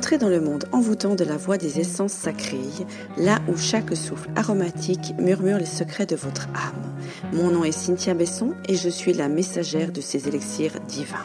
Entrez 0.00 0.16
dans 0.16 0.30
le 0.30 0.40
monde 0.40 0.64
envoûtant 0.72 1.14
de 1.14 1.24
la 1.24 1.36
voix 1.36 1.58
des 1.58 1.78
essences 1.78 2.14
sacrées, 2.14 2.56
là 3.18 3.38
où 3.48 3.56
chaque 3.58 3.94
souffle 3.94 4.30
aromatique 4.34 5.12
murmure 5.18 5.58
les 5.58 5.66
secrets 5.66 6.06
de 6.06 6.16
votre 6.16 6.48
âme. 6.54 7.34
Mon 7.34 7.50
nom 7.50 7.64
est 7.64 7.70
Cynthia 7.70 8.14
Besson 8.14 8.54
et 8.66 8.76
je 8.76 8.88
suis 8.88 9.12
la 9.12 9.28
messagère 9.28 9.92
de 9.92 10.00
ces 10.00 10.26
élixirs 10.26 10.80
divins. 10.88 11.18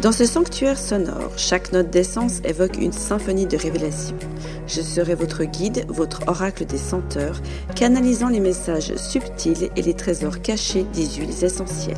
Dans 0.00 0.12
ce 0.12 0.24
sanctuaire 0.24 0.78
sonore, 0.78 1.32
chaque 1.36 1.72
note 1.72 1.90
d'essence 1.90 2.40
évoque 2.44 2.76
une 2.76 2.92
symphonie 2.92 3.46
de 3.46 3.56
révélation. 3.56 4.14
Je 4.68 4.80
serai 4.80 5.16
votre 5.16 5.42
guide, 5.42 5.86
votre 5.88 6.20
oracle 6.28 6.66
des 6.66 6.78
senteurs, 6.78 7.42
canalisant 7.74 8.28
les 8.28 8.38
messages 8.38 8.94
subtils 8.94 9.70
et 9.74 9.82
les 9.82 9.94
trésors 9.94 10.40
cachés 10.40 10.86
des 10.94 11.06
huiles 11.16 11.42
essentielles. 11.42 11.96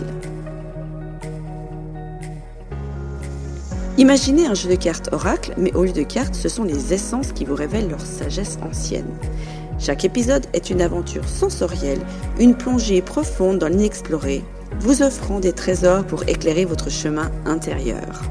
Imaginez 3.98 4.46
un 4.46 4.54
jeu 4.54 4.70
de 4.70 4.76
cartes 4.76 5.08
oracle, 5.10 5.54
mais 5.58 5.74
au 5.74 5.82
lieu 5.82 5.92
de 5.92 6.04
cartes, 6.04 6.36
ce 6.36 6.48
sont 6.48 6.62
les 6.62 6.94
essences 6.94 7.32
qui 7.32 7.44
vous 7.44 7.56
révèlent 7.56 7.90
leur 7.90 8.00
sagesse 8.00 8.56
ancienne. 8.62 9.12
Chaque 9.80 10.04
épisode 10.04 10.46
est 10.52 10.70
une 10.70 10.80
aventure 10.80 11.28
sensorielle, 11.28 11.98
une 12.38 12.54
plongée 12.54 13.02
profonde 13.02 13.58
dans 13.58 13.66
l'inexploré, 13.66 14.44
vous 14.78 15.02
offrant 15.02 15.40
des 15.40 15.52
trésors 15.52 16.04
pour 16.04 16.28
éclairer 16.28 16.64
votre 16.64 16.90
chemin 16.90 17.32
intérieur. 17.44 18.22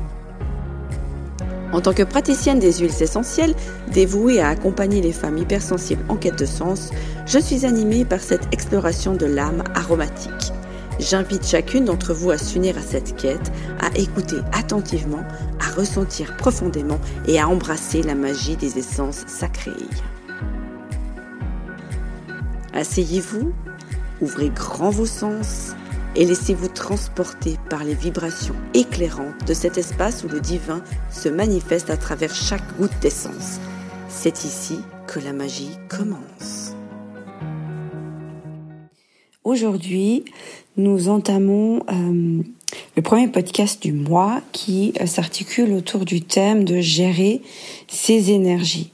En 1.74 1.82
tant 1.82 1.94
que 1.94 2.04
praticienne 2.04 2.60
des 2.60 2.72
huiles 2.78 3.04
essentielles, 3.04 3.54
dévouée 3.92 4.40
à 4.40 4.48
accompagner 4.48 5.02
les 5.02 5.12
femmes 5.12 5.38
hypersensibles 5.38 6.06
en 6.08 6.16
quête 6.16 6.40
de 6.40 6.46
sens, 6.46 6.92
je 7.26 7.40
suis 7.40 7.66
animée 7.66 8.06
par 8.06 8.22
cette 8.22 8.54
exploration 8.54 9.16
de 9.16 9.26
l'âme 9.26 9.66
aromatique. 9.76 10.54
J'invite 11.00 11.46
chacune 11.46 11.86
d'entre 11.86 12.14
vous 12.14 12.32
à 12.32 12.38
s'unir 12.38 12.78
à 12.78 12.82
cette 12.82 13.16
quête, 13.16 13.52
à 13.80 13.96
écouter 13.98 14.38
attentivement, 14.52 15.24
à 15.60 15.72
ressentir 15.72 16.36
profondément 16.38 17.00
et 17.28 17.40
à 17.40 17.48
embrasser 17.48 18.02
la 18.02 18.16
magie 18.16 18.56
des 18.56 18.80
essences 18.80 19.24
sacrées. 19.28 19.72
Asseyez-vous, 22.74 23.54
ouvrez 24.22 24.50
grand 24.50 24.90
vos 24.90 25.06
sens 25.06 25.76
et 26.16 26.26
laissez-vous 26.26 26.68
transporter 26.68 27.58
par 27.70 27.84
les 27.84 27.94
vibrations 27.94 28.56
éclairantes 28.74 29.46
de 29.46 29.54
cet 29.54 29.78
espace 29.78 30.24
où 30.24 30.28
le 30.28 30.40
divin 30.40 30.82
se 31.12 31.30
manifeste 31.30 31.92
à 31.92 31.98
travers 31.98 32.34
chaque 32.34 32.76
goutte 32.78 33.00
d'essence. 33.02 33.60
C'est 34.10 34.44
ici 34.44 34.80
que 35.06 35.20
la 35.20 35.32
magie 35.32 35.78
commence. 35.90 36.76
Aujourd'hui, 39.44 40.26
nous 40.78 41.10
entamons 41.10 41.82
euh, 41.92 42.44
le 42.96 43.02
premier 43.02 43.28
podcast 43.28 43.82
du 43.82 43.94
mois 43.94 44.42
qui 44.52 44.94
euh, 45.02 45.08
s'articule 45.08 45.74
autour 45.74 46.06
du 46.06 46.22
thème 46.22 46.64
de 46.64 46.80
gérer 46.80 47.42
ses 47.88 48.32
énergies. 48.32 48.92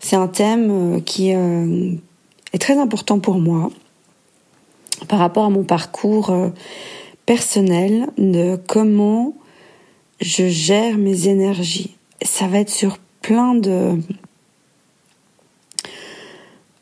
C'est 0.00 0.16
un 0.16 0.28
thème 0.28 0.70
euh, 0.70 1.00
qui 1.00 1.30
est 1.30 2.58
très 2.58 2.78
important 2.78 3.18
pour 3.18 3.38
moi 3.38 3.70
par 5.08 5.18
rapport 5.18 5.44
à 5.44 5.50
mon 5.50 5.62
parcours 5.62 6.34
personnel 7.26 8.08
de 8.16 8.58
comment 8.66 9.34
je 10.22 10.48
gère 10.48 10.96
mes 10.96 11.28
énergies. 11.28 11.96
Ça 12.22 12.46
va 12.46 12.60
être 12.60 12.70
sur 12.70 12.96
plein 13.20 13.54
de 13.54 13.98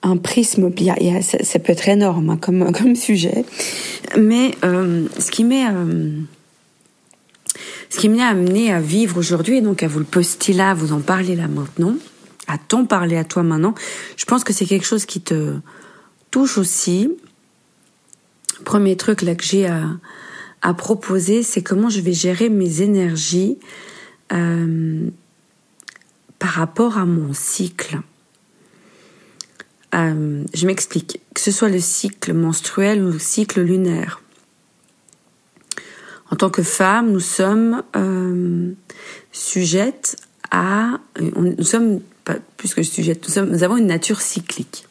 un 0.05 0.17
prisme, 0.19 0.71
ça, 1.23 1.59
peut 1.59 1.73
être 1.73 1.89
énorme 1.89 2.31
hein, 2.31 2.37
comme, 2.73 2.95
sujet, 2.95 3.45
mais 4.17 4.53
euh, 4.65 5.07
ce 5.19 5.31
qui 5.31 5.45
m'est 5.45 5.67
euh, 5.67 6.21
ce 7.89 7.99
qui 7.99 8.09
m'a 8.09 8.27
amené 8.27 8.73
à 8.73 8.81
vivre 8.81 9.19
aujourd'hui, 9.19 9.59
et 9.59 9.61
donc 9.61 9.83
à 9.83 9.89
vous 9.89 10.01
le 10.01 10.05
poster 10.05 10.53
là, 10.53 10.75
vous 10.75 10.93
en 10.93 11.01
parler 11.01 11.37
là 11.37 11.49
maintenant, 11.49 11.95
à 12.49 12.59
t'en 12.59 12.85
parler 12.87 13.17
à 13.17 13.25
toi 13.25 13.43
maintenant, 13.43 13.75
je 14.17 14.25
pense 14.25 14.45
que 14.45 14.53
c'est 14.53 14.67
quelque 14.67 14.87
chose 14.87 15.07
qui 15.07 15.20
te 15.20 15.55
touche 16.31 16.59
aussi. 16.59 17.11
Premier 18.64 18.97
truc 18.97 19.23
là 19.23 19.35
que 19.35 19.45
j'ai 19.45 19.67
à, 19.67 19.85
à 20.61 20.75
proposer, 20.75 21.43
c'est 21.43 21.63
comment 21.63 21.89
je 21.89 22.01
vais 22.01 22.13
gérer 22.13 22.48
mes 22.48 22.83
énergies 22.83 23.59
euh, 24.33 25.09
par 26.39 26.51
rapport 26.51 26.98
à 26.98 27.05
mon 27.05 27.33
cycle. 27.33 28.01
Euh, 29.95 30.45
je 30.53 30.67
m'explique, 30.67 31.21
que 31.35 31.41
ce 31.41 31.51
soit 31.51 31.69
le 31.69 31.81
cycle 31.81 32.33
menstruel 32.33 33.03
ou 33.03 33.13
le 33.13 33.19
cycle 33.19 33.61
lunaire. 33.61 34.21
En 36.31 36.37
tant 36.37 36.51
que 36.51 36.63
femme, 36.63 37.13
nous 37.13 37.21
sommes 37.21 37.83
euh, 37.95 38.73
sujettes 39.31 40.17
à, 40.51 40.99
nous 41.21 41.65
sommes 41.65 42.01
plus 42.57 42.75
que 42.75 42.83
sujettes, 42.83 43.29
nous, 43.37 43.63
avons 43.63 43.77
une 43.77 43.87
nature 43.87 44.21
cyclique. 44.21 44.87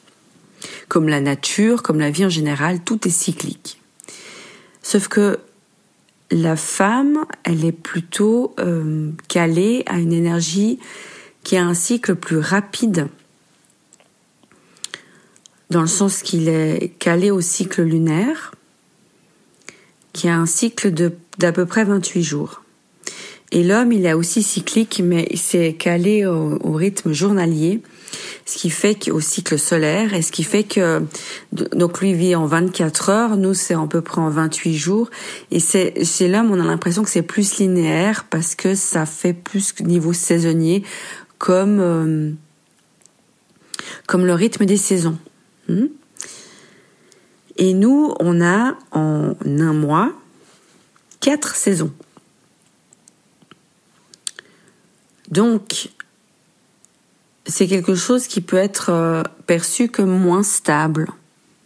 Comme 0.87 1.09
la 1.09 1.19
nature, 1.19 1.83
comme 1.83 1.99
la 1.99 2.11
vie 2.11 2.25
en 2.25 2.29
général, 2.29 2.83
tout 2.83 3.07
est 3.07 3.11
cyclique. 3.11 3.81
Sauf 4.81 5.07
que 5.07 5.39
la 6.31 6.55
femme, 6.55 7.25
elle 7.43 7.65
est 7.65 7.71
plutôt 7.71 8.53
euh, 8.59 9.11
calée 9.27 9.83
à 9.87 9.99
une 9.99 10.13
énergie 10.13 10.79
qui 11.43 11.57
a 11.57 11.65
un 11.65 11.73
cycle 11.73 12.15
plus 12.15 12.37
rapide 12.37 13.07
dans 15.73 15.81
le 15.81 15.87
sens 15.87 16.21
qu'il 16.21 16.49
est 16.49 16.93
calé 16.99 17.31
au 17.31 17.41
cycle 17.41 17.81
lunaire, 17.81 18.53
qui 20.13 20.29
a 20.29 20.37
un 20.37 20.45
cycle 20.45 20.93
d'à 21.39 21.51
peu 21.51 21.65
près 21.65 21.83
28 21.83 22.23
jours. 22.23 22.61
Et 23.51 23.63
l'homme, 23.63 23.91
il 23.91 24.05
est 24.05 24.13
aussi 24.13 24.43
cyclique, 24.43 25.01
mais 25.03 25.27
il 25.31 25.39
s'est 25.39 25.73
calé 25.73 26.25
au, 26.25 26.73
rythme 26.73 27.11
journalier, 27.11 27.81
ce 28.45 28.57
qui 28.57 28.69
fait 28.69 28.95
qu'au 28.95 29.19
cycle 29.19 29.57
solaire, 29.57 30.13
et 30.13 30.21
ce 30.21 30.31
qui 30.31 30.43
fait 30.43 30.63
que, 30.63 31.01
donc 31.51 32.01
lui 32.01 32.13
vit 32.13 32.35
en 32.35 32.45
24 32.45 33.09
heures, 33.09 33.37
nous 33.37 33.55
c'est 33.55 33.73
à 33.73 33.87
peu 33.89 34.01
près 34.01 34.21
en 34.21 34.29
28 34.29 34.75
jours, 34.75 35.09
et 35.49 35.59
c'est, 35.59 36.05
chez 36.05 36.27
l'homme, 36.27 36.51
on 36.51 36.59
a 36.59 36.65
l'impression 36.65 37.03
que 37.03 37.09
c'est 37.09 37.23
plus 37.23 37.57
linéaire, 37.57 38.25
parce 38.29 38.53
que 38.53 38.75
ça 38.75 39.07
fait 39.07 39.33
plus 39.33 39.73
niveau 39.81 40.13
saisonnier, 40.13 40.83
comme, 41.39 41.79
euh, 41.79 42.31
comme 44.07 44.25
le 44.25 44.33
rythme 44.33 44.65
des 44.65 44.77
saisons. 44.77 45.17
Hmm? 45.67 45.87
Et 47.57 47.73
nous, 47.73 48.13
on 48.19 48.41
a 48.41 48.77
en 48.91 49.35
un 49.45 49.73
mois 49.73 50.11
quatre 51.19 51.55
saisons. 51.55 51.93
Donc, 55.29 55.89
c'est 57.45 57.67
quelque 57.67 57.95
chose 57.95 58.27
qui 58.27 58.41
peut 58.41 58.57
être 58.57 58.89
euh, 58.89 59.23
perçu 59.47 59.87
comme 59.87 60.11
moins 60.11 60.43
stable. 60.43 61.09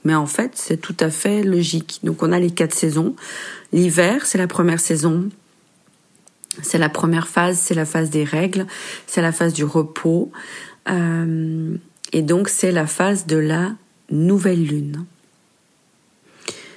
Mais 0.04 0.16
en 0.16 0.26
fait, 0.26 0.52
c'est 0.56 0.78
tout 0.78 0.96
à 1.00 1.10
fait 1.10 1.44
logique. 1.44 2.00
Donc, 2.04 2.24
on 2.24 2.32
a 2.32 2.40
les 2.40 2.52
quatre 2.52 2.74
saisons. 2.74 3.16
L'hiver, 3.74 4.26
c'est 4.26 4.38
la 4.38 4.48
première 4.48 4.80
saison. 4.80 5.30
C'est 6.64 6.78
la 6.78 6.90
première 6.90 7.28
phase, 7.28 7.60
c'est 7.60 7.76
la 7.76 7.86
phase 7.86 8.10
des 8.10 8.24
règles, 8.24 8.66
c'est 9.06 9.22
la 9.22 9.32
phase 9.32 9.54
du 9.54 9.64
repos. 9.64 10.32
Euh, 10.90 11.76
et 12.14 12.22
donc, 12.22 12.50
c'est 12.50 12.72
la 12.72 12.88
phase 12.88 13.28
de 13.28 13.38
la 13.38 13.74
nouvelle 14.10 14.64
lune. 14.64 15.06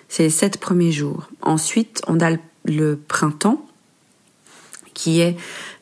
C'est 0.08 0.24
les 0.24 0.30
sept 0.30 0.58
premiers 0.58 0.92
jours. 0.92 1.28
Ensuite, 1.40 2.02
on 2.08 2.20
a 2.20 2.36
le 2.64 2.96
printemps, 2.96 3.64
qui 4.94 5.20
est 5.20 5.36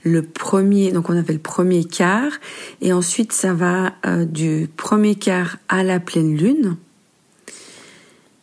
le 0.04 0.22
premier, 0.22 0.92
donc 0.92 1.10
on 1.10 1.18
appelle 1.18 1.36
le 1.36 1.42
premier 1.42 1.84
quart, 1.84 2.32
et 2.80 2.92
ensuite 2.92 3.32
ça 3.32 3.52
va 3.52 3.94
euh, 4.06 4.24
du 4.24 4.68
premier 4.76 5.16
quart 5.16 5.56
à 5.68 5.82
la 5.82 5.98
pleine 5.98 6.36
lune. 6.36 6.76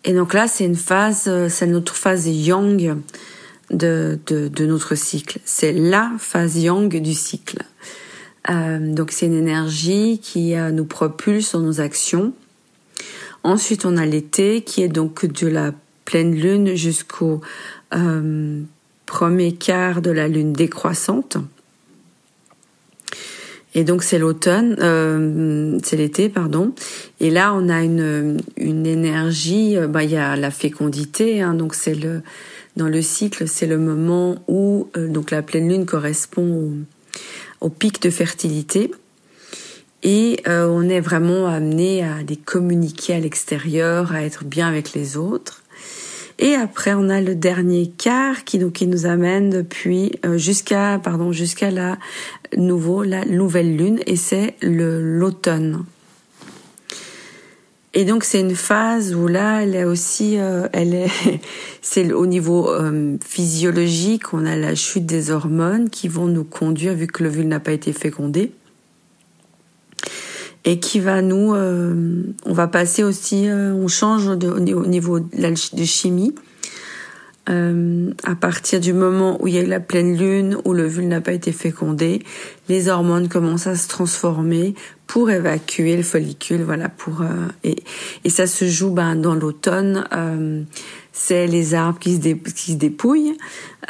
Et 0.03 0.13
donc 0.13 0.33
là, 0.33 0.47
c'est 0.47 0.65
une 0.65 0.75
phase, 0.75 1.25
euh, 1.27 1.49
c'est 1.49 1.67
notre 1.67 1.95
phase 1.95 2.27
yang 2.27 2.97
de, 3.71 4.19
de, 4.27 4.65
notre 4.65 4.95
cycle. 4.95 5.39
C'est 5.45 5.71
la 5.71 6.11
phase 6.19 6.57
yang 6.57 6.89
du 6.89 7.13
cycle. 7.13 7.63
Euh, 8.49 8.77
donc 8.79 9.11
c'est 9.11 9.25
une 9.25 9.33
énergie 9.33 10.19
qui 10.19 10.53
nous 10.55 10.85
propulse 10.85 11.53
dans 11.53 11.61
nos 11.61 11.79
actions 11.79 12.33
Ensuite, 13.45 13.85
on 13.85 13.95
a 13.95 14.07
l'été 14.07 14.61
qui 14.61 14.81
est 14.81 14.87
donc 14.87 15.27
de 15.27 15.45
la 15.45 15.71
pleine 16.03 16.33
lune 16.33 16.73
jusqu'au 16.73 17.41
euh, 17.93 18.63
premier 19.05 19.53
quart 19.53 20.01
de 20.01 20.09
la 20.09 20.27
lune 20.27 20.51
décroissante. 20.51 21.37
Et 23.75 23.83
donc 23.83 24.01
c'est 24.01 24.17
l'automne, 24.17 24.75
euh, 24.81 25.77
c'est 25.83 25.95
l'été, 25.95 26.27
pardon. 26.27 26.73
Et 27.19 27.29
là, 27.29 27.53
on 27.53 27.69
a 27.69 27.83
une, 27.83 28.39
énergie. 28.57 29.77
Euh, 29.77 29.85
bah, 29.85 30.03
il 30.03 30.09
y 30.09 30.17
a 30.17 30.35
la 30.35 30.49
fécondité, 30.49 31.43
hein, 31.43 31.53
donc 31.53 31.75
c'est 31.75 31.93
le 31.93 32.23
dans 32.77 32.87
le 32.87 33.03
cycle, 33.03 33.47
c'est 33.47 33.67
le 33.67 33.77
moment 33.77 34.43
où 34.47 34.89
donc 34.95 35.29
la 35.29 35.43
pleine 35.43 35.69
lune 35.69 35.85
correspond 35.85 36.71
au 37.61 37.69
pic 37.69 38.01
de 38.01 38.09
fertilité 38.09 38.91
et 40.03 40.41
euh, 40.47 40.67
on 40.67 40.87
est 40.87 40.99
vraiment 40.99 41.47
amené 41.47 42.03
à 42.03 42.21
les 42.27 42.35
communiquer 42.35 43.15
à 43.15 43.19
l'extérieur, 43.19 44.13
à 44.13 44.21
être 44.21 44.43
bien 44.43 44.67
avec 44.67 44.93
les 44.93 45.17
autres. 45.17 45.63
Et 46.37 46.53
après, 46.53 46.93
on 46.93 47.09
a 47.09 47.21
le 47.21 47.33
dernier 47.33 47.87
quart 47.89 48.43
qui 48.43 48.59
donc 48.59 48.73
qui 48.73 48.87
nous 48.87 49.05
amène 49.05 49.49
depuis 49.49 50.11
euh, 50.25 50.37
jusqu'à 50.37 50.99
pardon 51.01 51.31
jusqu'à 51.31 51.71
la 51.71 51.97
nouveau 52.55 53.03
la 53.03 53.23
nouvelle 53.25 53.77
lune 53.77 53.99
et 54.05 54.15
c'est 54.15 54.55
le 54.61 55.01
l'automne. 55.01 55.85
Et 57.93 58.03
donc 58.03 58.25
c'est 58.25 58.41
une 58.41 58.55
phase 58.55 59.15
où 59.15 59.29
là, 59.29 59.63
elle 59.63 59.73
est 59.73 59.85
aussi, 59.85 60.37
euh, 60.37 60.67
elle 60.73 60.93
est, 60.93 61.07
c'est 61.81 62.11
au 62.11 62.27
niveau 62.27 62.69
physiologique, 63.25 64.33
on 64.33 64.45
a 64.45 64.57
la 64.57 64.75
chute 64.75 65.05
des 65.05 65.31
hormones 65.31 65.89
qui 65.89 66.09
vont 66.09 66.27
nous 66.27 66.43
conduire, 66.43 66.93
vu 66.93 67.07
que 67.07 67.23
l'ovule 67.23 67.47
n'a 67.47 67.61
pas 67.61 67.71
été 67.71 67.93
fécondé, 67.93 68.51
et 70.65 70.79
qui 70.79 70.99
va 70.99 71.21
nous, 71.21 71.53
euh, 71.53 72.23
on 72.45 72.53
va 72.53 72.67
passer 72.67 73.03
aussi, 73.03 73.47
on 73.49 73.87
change 73.87 74.27
au 74.27 74.35
niveau 74.35 75.19
de 75.19 75.27
la 75.37 75.53
chimie. 75.55 76.35
à 77.47 78.35
partir 78.35 78.79
du 78.79 78.91
moment 78.91 79.37
où 79.41 79.47
il 79.47 79.53
y 79.53 79.57
a 79.59 79.61
eu 79.61 79.67
la 79.67 79.79
pleine 79.79 80.17
lune, 80.17 80.57
où 80.65 80.73
l'ovule 80.73 81.07
n'a 81.07 81.21
pas 81.21 81.33
été 81.33 81.51
fécondé, 81.51 82.23
les 82.67 82.89
hormones 82.89 83.29
commencent 83.29 83.67
à 83.67 83.75
se 83.75 83.87
transformer 83.87 84.73
pour 85.07 85.29
évacuer 85.29 85.95
le 85.95 86.03
follicule, 86.03 86.63
voilà, 86.63 86.89
pour 86.89 87.21
euh, 87.21 87.27
et, 87.63 87.75
et 88.23 88.29
ça 88.29 88.47
se 88.47 88.65
joue 88.65 88.91
ben, 88.91 89.15
dans 89.15 89.35
l'automne. 89.35 90.05
Euh, 90.13 90.63
c'est 91.11 91.47
les 91.47 91.73
arbres 91.73 91.99
qui 91.99 92.15
se, 92.15 92.29
qui 92.29 92.73
se 92.73 92.77
dépouillent, 92.77 93.37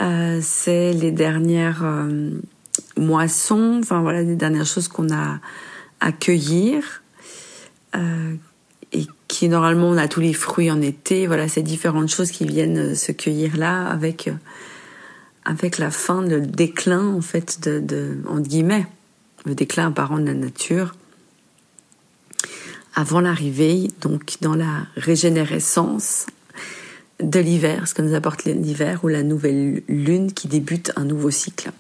euh, 0.02 0.40
c'est 0.42 0.94
les 0.94 1.12
dernières 1.12 1.84
euh, 1.84 2.30
moissons, 2.98 3.80
enfin 3.82 4.02
voilà, 4.02 4.22
les 4.22 4.36
dernières 4.36 4.66
choses 4.66 4.88
qu'on 4.88 5.12
a 5.12 5.40
à 6.06 6.12
cueillir. 6.14 7.04
Euh, 7.96 8.36
et 8.94 9.08
qui 9.28 9.50
normalement 9.50 9.90
on 9.90 9.98
a 9.98 10.08
tous 10.08 10.22
les 10.22 10.34
fruits 10.34 10.72
en 10.72 10.82
été, 10.82 11.28
voilà, 11.28 11.50
ces 11.50 11.64
différentes 11.64 12.10
choses 12.10 12.32
qui 12.32 12.46
viennent 12.46 12.96
se 12.96 13.12
cueillir 13.12 13.58
là 13.58 13.88
avec 13.88 14.30
avec 15.44 15.78
la 15.78 15.92
fin, 15.92 16.22
le 16.22 16.40
déclin 16.42 17.06
en 17.08 17.22
fait 17.22 17.60
de, 17.62 17.80
de 17.80 18.18
entre 18.28 18.48
guillemets, 18.48 18.86
le 19.46 19.54
déclin 19.54 19.88
apparent 19.88 20.20
de 20.20 20.26
la 20.26 20.34
nature 20.34 20.94
avant 22.96 23.20
l'arrivée, 23.20 23.92
donc 24.02 24.38
dans 24.42 24.56
la 24.56 24.88
régénérescence 24.96 26.28
de 27.20 27.40
l'hiver, 27.40 27.88
ce 27.88 27.94
que 27.94 28.02
nous 28.02 28.16
apporte 28.16 28.46
l'hiver 28.46 29.02
ou 29.04 29.10
la 29.10 29.24
nouvelle 29.24 29.84
lune 29.88 30.34
qui 30.34 30.48
débute 30.48 30.92
un 30.96 31.04
nouveau 31.04 31.30
cycle. 31.30 31.72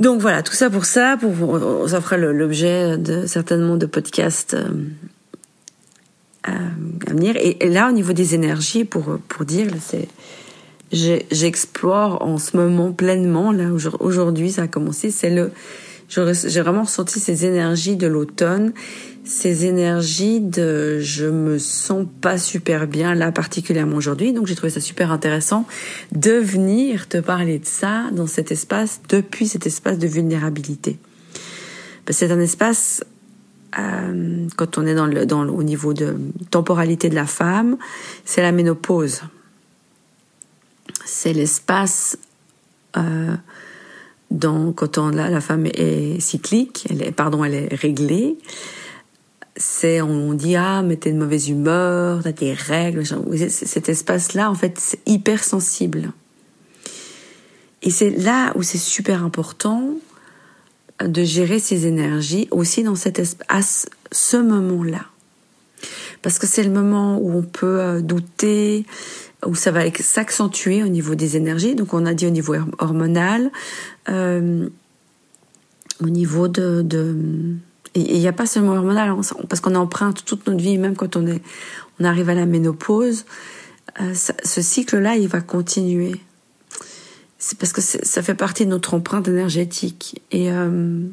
Donc 0.00 0.20
voilà, 0.20 0.42
tout 0.42 0.54
ça 0.54 0.70
pour 0.70 0.86
ça, 0.86 1.18
pour 1.20 1.88
ça 1.88 2.00
fera 2.00 2.16
l'objet 2.16 2.96
de 2.96 3.26
certainement 3.26 3.76
de 3.76 3.84
podcasts 3.84 4.54
euh, 4.54 4.68
à 6.42 6.58
venir. 7.06 7.36
Et, 7.36 7.68
là, 7.68 7.90
au 7.90 7.92
niveau 7.92 8.14
des 8.14 8.34
énergies, 8.34 8.84
pour 8.84 9.18
pour 9.28 9.44
dire, 9.44 9.68
c'est 9.78 10.08
j'explore 10.90 12.22
en 12.22 12.38
ce 12.38 12.56
moment 12.56 12.92
pleinement. 12.92 13.52
Là 13.52 13.66
aujourd'hui, 14.00 14.50
ça 14.52 14.62
a 14.62 14.68
commencé. 14.68 15.10
C'est 15.10 15.30
le 15.30 15.52
j'ai 16.08 16.60
vraiment 16.60 16.82
ressenti 16.82 17.20
ces 17.20 17.46
énergies 17.46 17.96
de 17.96 18.08
l'automne, 18.08 18.72
ces 19.30 19.64
énergies 19.64 20.40
de 20.40 20.98
je 20.98 21.26
me 21.26 21.60
sens 21.60 22.04
pas 22.20 22.36
super 22.36 22.88
bien 22.88 23.14
là 23.14 23.30
particulièrement 23.30 23.96
aujourd'hui, 23.96 24.32
donc 24.32 24.48
j'ai 24.48 24.56
trouvé 24.56 24.70
ça 24.70 24.80
super 24.80 25.12
intéressant 25.12 25.66
de 26.10 26.32
venir 26.32 27.08
te 27.08 27.18
parler 27.18 27.60
de 27.60 27.64
ça 27.64 28.10
dans 28.10 28.26
cet 28.26 28.50
espace 28.50 29.00
depuis 29.08 29.46
cet 29.46 29.66
espace 29.66 29.98
de 29.98 30.08
vulnérabilité. 30.08 30.98
C'est 32.10 32.32
un 32.32 32.40
espace 32.40 33.04
euh, 33.78 34.48
quand 34.56 34.78
on 34.78 34.84
est 34.84 34.96
dans 34.96 35.06
le, 35.06 35.24
dans 35.26 35.46
au 35.46 35.62
niveau 35.62 35.94
de 35.94 36.16
temporalité 36.50 37.08
de 37.08 37.14
la 37.14 37.26
femme, 37.26 37.76
c'est 38.24 38.42
la 38.42 38.50
ménopause. 38.50 39.22
C'est 41.04 41.32
l'espace 41.32 42.18
euh, 42.96 43.36
donc, 44.32 44.76
quand 44.76 44.98
on, 44.98 45.08
la, 45.10 45.28
la 45.28 45.40
femme 45.40 45.66
est 45.66 46.20
cyclique, 46.20 46.86
elle 46.88 47.02
est, 47.02 47.12
pardon, 47.12 47.42
elle 47.44 47.54
est 47.54 47.74
réglée, 47.74 48.38
c'est 49.60 50.00
on 50.00 50.32
dit 50.32 50.56
ah 50.56 50.82
mais 50.82 50.96
t'es 50.96 51.12
de 51.12 51.18
mauvaise 51.18 51.48
humeur, 51.48 52.22
t'as 52.22 52.32
des 52.32 52.54
règles, 52.54 53.04
cet 53.50 53.88
espace-là 53.88 54.50
en 54.50 54.54
fait 54.54 54.78
c'est 54.78 55.00
hyper 55.06 55.44
sensible. 55.44 56.12
Et 57.82 57.90
c'est 57.90 58.10
là 58.10 58.52
où 58.56 58.62
c'est 58.62 58.78
super 58.78 59.22
important 59.22 59.94
de 61.02 61.24
gérer 61.24 61.58
ses 61.58 61.86
énergies 61.86 62.48
aussi 62.50 62.82
dans 62.82 62.94
cet 62.94 63.18
espace, 63.18 63.86
ce 64.12 64.36
moment-là. 64.36 65.06
Parce 66.20 66.38
que 66.38 66.46
c'est 66.46 66.62
le 66.62 66.70
moment 66.70 67.18
où 67.18 67.32
on 67.32 67.42
peut 67.42 67.80
euh, 67.80 68.00
douter, 68.02 68.84
où 69.46 69.54
ça 69.54 69.70
va 69.70 69.90
s'accentuer 69.98 70.82
au 70.82 70.88
niveau 70.88 71.14
des 71.14 71.38
énergies. 71.38 71.74
Donc 71.74 71.94
on 71.94 72.04
a 72.04 72.12
dit 72.12 72.26
au 72.26 72.30
niveau 72.30 72.54
hormonal, 72.78 73.50
euh, 74.10 74.68
au 76.02 76.08
niveau 76.10 76.48
de 76.48 76.82
il 77.94 78.18
n'y 78.18 78.28
a 78.28 78.32
pas 78.32 78.46
seulement 78.46 78.72
hormonal, 78.72 79.14
parce 79.48 79.60
qu'on 79.60 79.74
emprunte 79.74 80.24
toute 80.24 80.46
notre 80.46 80.62
vie, 80.62 80.78
même 80.78 80.96
quand 80.96 81.16
on 81.16 81.26
est, 81.26 81.42
on 81.98 82.04
arrive 82.04 82.28
à 82.28 82.34
la 82.34 82.46
ménopause, 82.46 83.24
euh, 84.00 84.14
ce 84.14 84.62
cycle-là, 84.62 85.16
il 85.16 85.28
va 85.28 85.40
continuer. 85.40 86.20
C'est 87.38 87.58
parce 87.58 87.72
que 87.72 87.80
ça 87.80 88.22
fait 88.22 88.34
partie 88.34 88.64
de 88.66 88.70
notre 88.70 88.94
empreinte 88.94 89.26
énergétique. 89.26 90.22
Et 90.30 90.52
euh, 90.52 91.08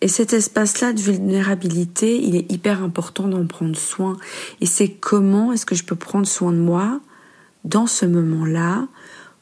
et 0.00 0.08
cet 0.08 0.34
espace-là 0.34 0.92
de 0.92 1.00
vulnérabilité, 1.00 2.22
il 2.22 2.36
est 2.36 2.52
hyper 2.52 2.82
important 2.82 3.26
d'en 3.26 3.46
prendre 3.46 3.74
soin. 3.74 4.18
Et 4.60 4.66
c'est 4.66 4.90
comment 4.90 5.50
est-ce 5.50 5.64
que 5.64 5.74
je 5.74 5.82
peux 5.82 5.96
prendre 5.96 6.26
soin 6.26 6.52
de 6.52 6.58
moi 6.58 7.00
dans 7.64 7.86
ce 7.86 8.04
moment-là 8.04 8.86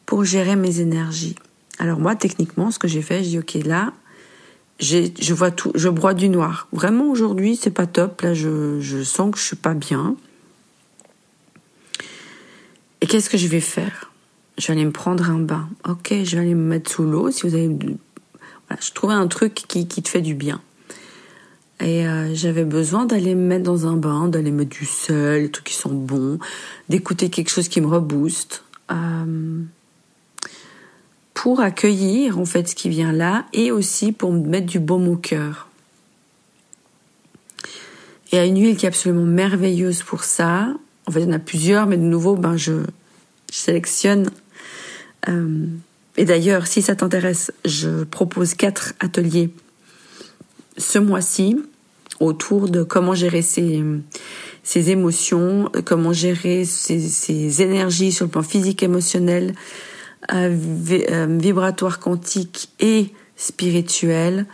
pour 0.07 0.25
gérer 0.25 0.55
mes 0.55 0.81
énergies. 0.81 1.35
Alors 1.81 1.99
moi, 1.99 2.15
techniquement, 2.15 2.71
ce 2.71 2.79
que 2.79 2.87
j'ai 2.87 3.03
fait, 3.03 3.25
j'ai 3.25 3.31
dit 3.31 3.39
ok, 3.41 3.55
là, 3.67 3.93
je 4.83 5.35
vois 5.35 5.51
tout, 5.51 5.73
je 5.75 5.89
broie 5.89 6.15
du 6.15 6.29
noir. 6.29 6.69
Vraiment 6.73 7.09
aujourd'hui, 7.09 7.57
c'est 7.57 7.71
pas 7.71 7.87
top. 7.87 8.21
Là, 8.23 8.35
je, 8.35 8.81
je 8.81 9.03
sens 9.03 9.31
que 9.31 9.39
je 9.39 9.45
suis 9.45 9.57
pas 9.57 9.75
bien. 9.75 10.17
Et 13.01 13.07
qu'est-ce 13.07 13.31
que 13.31 13.39
je 13.39 13.49
vais 13.49 13.61
faire? 13.61 14.13
Je 14.59 14.67
vais 14.67 14.75
aller 14.75 14.85
me 14.85 14.93
prendre 14.93 15.31
un 15.31 15.39
bain. 15.39 15.69
Ok, 15.89 16.13
je 16.25 16.37
vais 16.37 16.43
aller 16.43 16.55
me 16.55 16.69
mettre 16.69 16.91
sous 16.91 17.05
l'eau. 17.05 17.31
Si 17.31 17.49
vous 17.49 17.55
avez 17.55 17.69
je 18.81 18.93
trouvais 18.93 19.15
un 19.15 19.27
truc 19.29 19.55
qui, 19.55 19.87
qui 19.87 20.03
te 20.03 20.09
fait 20.09 20.21
du 20.23 20.35
bien. 20.35 20.61
Et 21.81 22.07
euh, 22.07 22.33
j'avais 22.35 22.65
besoin 22.65 23.07
d'aller 23.07 23.35
me 23.35 23.47
mettre 23.47 23.65
dans 23.65 23.87
un 23.87 23.97
bain, 23.97 24.29
d'aller 24.29 24.53
mettre 24.53 24.71
du 24.71 24.87
sel, 24.87 25.43
des 25.43 25.51
trucs 25.51 25.67
qui 25.67 25.75
sont 25.75 25.93
bons, 25.93 26.39
d'écouter 26.89 27.29
quelque 27.29 27.51
chose 27.51 27.69
qui 27.69 27.81
me 27.81 27.89
rebooste, 27.89 28.65
euh, 28.93 29.63
pour 31.43 31.59
accueillir 31.59 32.39
en 32.39 32.45
fait 32.45 32.69
ce 32.69 32.77
qui 32.77 32.89
vient 32.89 33.11
là 33.11 33.47
et 33.53 33.73
aussi 33.73 34.13
pour 34.13 34.33
me 34.33 34.47
mettre 34.47 34.67
du 34.67 34.79
baume 34.79 35.09
au 35.09 35.17
cœur. 35.17 35.67
Et 38.31 38.39
à 38.39 38.45
une 38.45 38.61
huile 38.61 38.77
qui 38.77 38.87
est 38.87 38.89
absolument 38.89 39.25
merveilleuse 39.25 40.05
pour 40.05 40.23
ça. 40.23 40.73
En 41.05 41.11
fait, 41.11 41.23
il 41.23 41.27
y 41.27 41.29
en 41.29 41.33
a 41.33 41.41
plusieurs, 41.41 41.89
mais 41.89 41.97
de 41.97 42.05
nouveau, 42.05 42.37
ben 42.37 42.57
je, 42.57 42.85
sélectionne. 43.51 44.31
Euh, 45.29 45.67
et 46.17 46.25
d'ailleurs, 46.25 46.69
si 46.69 46.81
ça 46.81 46.95
t'intéresse, 46.95 47.51
je 47.65 48.05
propose 48.05 48.55
quatre 48.55 48.95
ateliers 49.01 49.51
ce 50.79 51.01
mois-ci 51.01 51.57
autour 52.21 52.69
de 52.69 52.85
comment 52.85 53.17
gérer 53.17 53.43
ses, 53.43 53.83
émotions, 54.91 55.69
comment 55.85 56.13
gérer 56.13 56.65
ses, 56.67 57.63
énergies 57.63 58.13
sur 58.13 58.27
le 58.27 58.31
plan 58.31 58.45
physique, 58.45 58.85
émotionnel, 58.85 59.57
vibratoire, 60.31 61.99
quantique 61.99 62.71
et 62.81 63.13
spirituel, 63.37 64.47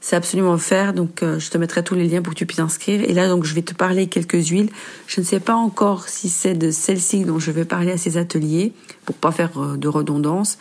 c'est 0.00 0.16
absolument 0.16 0.56
faire. 0.56 0.94
Donc, 0.94 1.22
euh, 1.22 1.38
je 1.38 1.50
te 1.50 1.58
mettrai 1.58 1.84
tous 1.84 1.94
les 1.94 2.08
liens 2.08 2.22
pour 2.22 2.32
que 2.32 2.38
tu 2.38 2.46
puisses 2.46 2.56
t'inscrire. 2.56 3.02
Et 3.02 3.12
là, 3.12 3.28
donc, 3.28 3.44
je 3.44 3.54
vais 3.54 3.62
te 3.62 3.74
parler 3.74 4.06
quelques 4.06 4.48
huiles. 4.48 4.70
Je 5.06 5.20
ne 5.20 5.26
sais 5.26 5.40
pas 5.40 5.54
encore 5.54 6.08
si 6.08 6.30
c'est 6.30 6.54
de 6.54 6.70
celle-ci 6.70 7.24
dont 7.24 7.38
je 7.38 7.50
vais 7.50 7.66
parler 7.66 7.92
à 7.92 7.98
ces 7.98 8.16
ateliers 8.16 8.72
pour 9.04 9.14
pas 9.14 9.30
faire 9.30 9.50
euh, 9.58 9.76
de 9.76 9.88
redondance. 9.88 10.58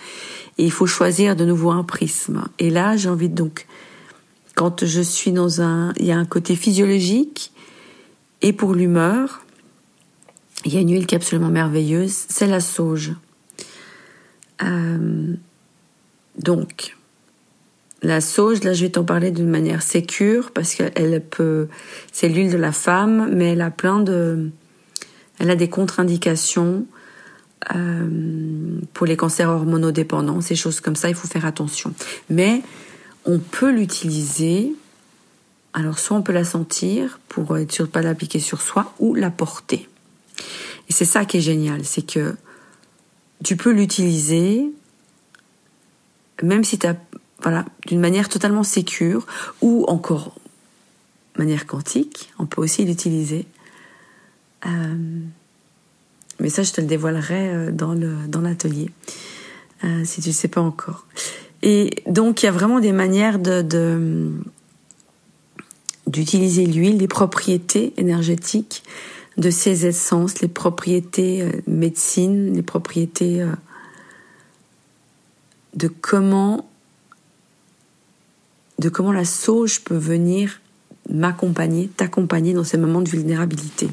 Et 0.57 0.65
il 0.65 0.71
faut 0.71 0.87
choisir 0.87 1.37
de 1.37 1.45
nouveau 1.45 1.71
un 1.71 1.83
prisme. 1.83 2.43
Et 2.59 2.69
là, 2.69 2.97
j'ai 2.97 3.07
envie 3.07 3.29
de 3.29 3.35
donc, 3.35 3.65
quand 4.55 4.85
je 4.85 5.01
suis 5.01 5.31
dans 5.31 5.61
un, 5.61 5.93
il 5.97 6.05
y 6.05 6.11
a 6.11 6.17
un 6.17 6.25
côté 6.25 6.57
physiologique 6.57 7.53
et 8.41 8.51
pour 8.51 8.73
l'humeur, 8.73 9.45
il 10.65 10.73
y 10.73 10.77
a 10.77 10.81
une 10.81 10.91
huile 10.91 11.05
qui 11.05 11.15
est 11.15 11.17
absolument 11.17 11.49
merveilleuse, 11.49 12.25
c'est 12.27 12.47
la 12.47 12.59
sauge. 12.59 13.13
Euh, 14.63 15.33
donc, 16.37 16.95
la 18.01 18.21
sauge, 18.21 18.63
là, 18.63 18.73
je 18.73 18.85
vais 18.85 18.91
t'en 18.91 19.03
parler 19.03 19.31
d'une 19.31 19.49
manière 19.49 19.81
sécure 19.81 20.51
parce 20.51 20.73
qu'elle 20.73 21.21
peut, 21.21 21.67
c'est 22.11 22.29
l'huile 22.29 22.51
de 22.51 22.57
la 22.57 22.71
femme, 22.71 23.29
mais 23.33 23.53
elle 23.53 23.61
a 23.61 23.71
plein 23.71 23.99
de, 23.99 24.49
elle 25.39 25.49
a 25.49 25.55
des 25.55 25.69
contre-indications 25.69 26.85
euh, 27.75 28.79
pour 28.93 29.05
les 29.05 29.17
cancers 29.17 29.49
hormonodépendants, 29.49 30.41
ces 30.41 30.55
choses 30.55 30.79
comme 30.79 30.95
ça. 30.95 31.09
Il 31.09 31.15
faut 31.15 31.27
faire 31.27 31.45
attention. 31.45 31.93
Mais 32.29 32.61
on 33.25 33.39
peut 33.39 33.71
l'utiliser. 33.71 34.73
Alors, 35.73 35.99
soit 35.99 36.17
on 36.17 36.21
peut 36.21 36.33
la 36.33 36.45
sentir 36.45 37.19
pour 37.27 37.57
être 37.57 37.71
sûr 37.71 37.85
de 37.85 37.91
pas 37.91 38.01
l'appliquer 38.01 38.39
sur 38.39 38.61
soi 38.61 38.93
ou 38.99 39.13
la 39.13 39.29
porter. 39.29 39.89
Et 40.89 40.93
c'est 40.93 41.05
ça 41.05 41.25
qui 41.25 41.37
est 41.37 41.41
génial, 41.41 41.85
c'est 41.85 42.01
que 42.01 42.35
tu 43.43 43.55
peux 43.55 43.71
l'utiliser 43.71 44.71
même 46.43 46.63
si 46.63 46.79
tu 46.79 46.87
as 46.87 46.95
voilà, 47.41 47.65
d'une 47.87 47.99
manière 47.99 48.29
totalement 48.29 48.63
sécure 48.63 49.25
ou 49.61 49.85
encore 49.87 50.35
manière 51.37 51.65
quantique, 51.65 52.31
on 52.37 52.45
peut 52.45 52.61
aussi 52.61 52.83
l'utiliser. 52.83 53.45
Euh, 54.65 55.19
mais 56.39 56.49
ça, 56.49 56.63
je 56.63 56.73
te 56.73 56.81
le 56.81 56.87
dévoilerai 56.87 57.49
euh, 57.49 57.71
dans 57.71 57.93
le 57.93 58.13
dans 58.27 58.41
l'atelier 58.41 58.89
euh, 59.85 60.03
si 60.03 60.21
tu 60.21 60.29
ne 60.29 60.33
sais 60.33 60.49
pas 60.49 60.59
encore. 60.61 61.05
Et 61.61 62.03
donc, 62.07 62.43
il 62.43 62.47
y 62.47 62.49
a 62.49 62.51
vraiment 62.51 62.79
des 62.79 62.91
manières 62.91 63.39
d'utiliser 66.07 66.65
l'huile, 66.65 66.97
les 66.97 67.07
propriétés 67.07 67.93
énergétiques 67.97 68.83
de 69.39 69.49
ces 69.49 69.85
essences, 69.85 70.41
les 70.41 70.49
propriétés 70.49 71.41
euh, 71.41 71.51
médecine, 71.65 72.53
les 72.53 72.61
propriétés 72.61 73.41
euh, 73.41 73.47
de 75.75 75.87
comment 75.87 76.69
de 78.79 78.89
comment 78.89 79.11
la 79.11 79.25
sauge 79.25 79.81
peut 79.81 79.97
venir 79.97 80.61
m'accompagner, 81.09 81.87
t'accompagner 81.87 82.53
dans 82.53 82.63
ces 82.63 82.77
moments 82.77 83.01
de 83.01 83.09
vulnérabilité. 83.09 83.89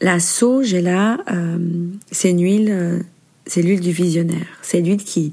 La 0.00 0.20
sauge 0.20 0.72
est 0.74 0.82
là, 0.82 1.18
euh, 1.32 1.58
c'est 2.12 2.30
une 2.30 2.42
huile, 2.42 3.04
c'est 3.44 3.62
l'huile 3.62 3.80
du 3.80 3.90
visionnaire. 3.90 4.46
C'est 4.62 4.80
l'huile 4.80 5.02
qui, 5.02 5.32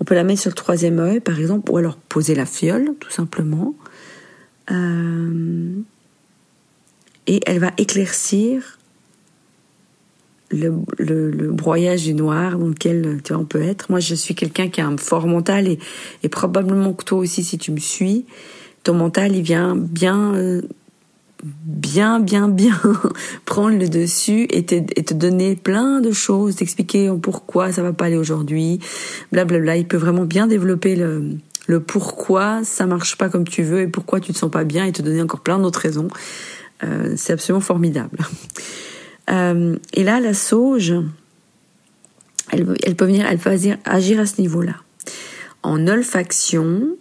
on 0.00 0.04
peut 0.04 0.14
la 0.14 0.24
mettre 0.24 0.40
sur 0.40 0.50
le 0.50 0.54
troisième 0.54 0.98
œil, 1.00 1.20
par 1.20 1.38
exemple, 1.38 1.70
ou 1.70 1.76
alors 1.76 1.96
poser 1.96 2.34
la 2.34 2.46
fiole, 2.46 2.94
tout 2.98 3.10
simplement. 3.10 3.74
Euh, 4.70 5.74
et 7.26 7.40
elle 7.46 7.58
va 7.58 7.70
éclaircir 7.78 8.78
le, 10.50 10.72
le, 10.98 11.50
broyage 11.50 12.04
du 12.04 12.14
noir 12.14 12.58
dans 12.58 12.68
lequel 12.68 13.20
tu 13.24 13.32
vois, 13.32 13.42
on 13.42 13.44
peut 13.44 13.62
être. 13.62 13.90
Moi, 13.90 14.00
je 14.00 14.14
suis 14.14 14.34
quelqu'un 14.34 14.68
qui 14.68 14.80
a 14.80 14.86
un 14.86 14.96
fort 14.96 15.26
mental 15.26 15.66
et, 15.66 15.78
et, 16.22 16.28
probablement 16.28 16.92
que 16.92 17.04
toi 17.04 17.18
aussi, 17.18 17.42
si 17.42 17.58
tu 17.58 17.72
me 17.72 17.78
suis, 17.78 18.26
ton 18.84 18.94
mental, 18.94 19.34
il 19.34 19.42
vient 19.42 19.74
bien, 19.74 20.34
euh, 20.34 20.62
bien, 21.42 22.20
bien, 22.20 22.48
bien 22.48 22.80
prendre 23.44 23.76
le 23.76 23.88
dessus 23.88 24.46
et 24.50 24.64
te, 24.64 24.74
et 24.74 25.04
te 25.04 25.14
donner 25.14 25.56
plein 25.56 26.00
de 26.00 26.12
choses, 26.12 26.56
t'expliquer 26.56 27.12
pourquoi 27.20 27.72
ça 27.72 27.82
va 27.82 27.92
pas 27.92 28.04
aller 28.06 28.16
aujourd'hui, 28.16 28.78
blablabla. 29.32 29.76
Il 29.76 29.88
peut 29.88 29.96
vraiment 29.96 30.24
bien 30.24 30.46
développer 30.46 30.94
le, 30.94 31.38
le 31.66 31.80
pourquoi 31.80 32.62
ça 32.64 32.86
marche 32.86 33.16
pas 33.16 33.28
comme 33.28 33.46
tu 33.46 33.62
veux 33.62 33.80
et 33.80 33.88
pourquoi 33.88 34.20
tu 34.20 34.32
te 34.32 34.38
sens 34.38 34.50
pas 34.50 34.64
bien 34.64 34.84
et 34.84 34.92
te 34.92 35.02
donner 35.02 35.22
encore 35.22 35.40
plein 35.40 35.58
d'autres 35.58 35.80
raisons. 35.80 36.08
Euh, 36.84 37.14
c'est 37.16 37.32
absolument 37.32 37.60
formidable. 37.60 38.18
Euh, 39.28 39.76
et 39.92 40.04
là, 40.04 40.20
la 40.20 40.34
sauge, 40.34 40.94
elle, 42.52 42.94
peut 42.94 43.06
venir, 43.06 43.26
elle 43.28 43.38
peut 43.38 43.50
agir, 43.50 44.20
à 44.20 44.24
ce 44.24 44.40
niveau-là. 44.40 44.74
En 45.64 45.88
olfaction, 45.88 46.96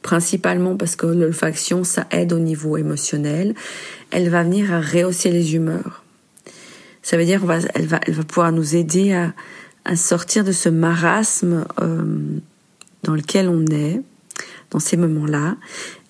principalement 0.00 0.76
parce 0.76 0.94
que 0.94 1.06
l'olfaction, 1.06 1.82
ça 1.82 2.06
aide 2.12 2.32
au 2.32 2.38
niveau 2.38 2.76
émotionnel, 2.76 3.56
elle 4.12 4.28
va 4.28 4.44
venir 4.44 4.72
à 4.72 4.80
rehausser 4.80 5.32
les 5.32 5.56
humeurs. 5.56 6.04
Ça 7.02 7.16
veut 7.16 7.24
dire 7.24 7.40
qu'elle 7.40 7.48
va, 7.48 7.58
elle 7.74 7.86
va, 7.86 7.98
elle 8.06 8.14
va 8.14 8.22
pouvoir 8.22 8.52
nous 8.52 8.76
aider 8.76 9.12
à, 9.12 9.34
à 9.84 9.96
sortir 9.96 10.44
de 10.44 10.52
ce 10.52 10.68
marasme 10.68 11.64
euh, 11.80 12.04
dans 13.02 13.14
lequel 13.14 13.48
on 13.48 13.66
est, 13.66 14.00
dans 14.72 14.78
ces 14.78 14.96
moments-là, 14.96 15.56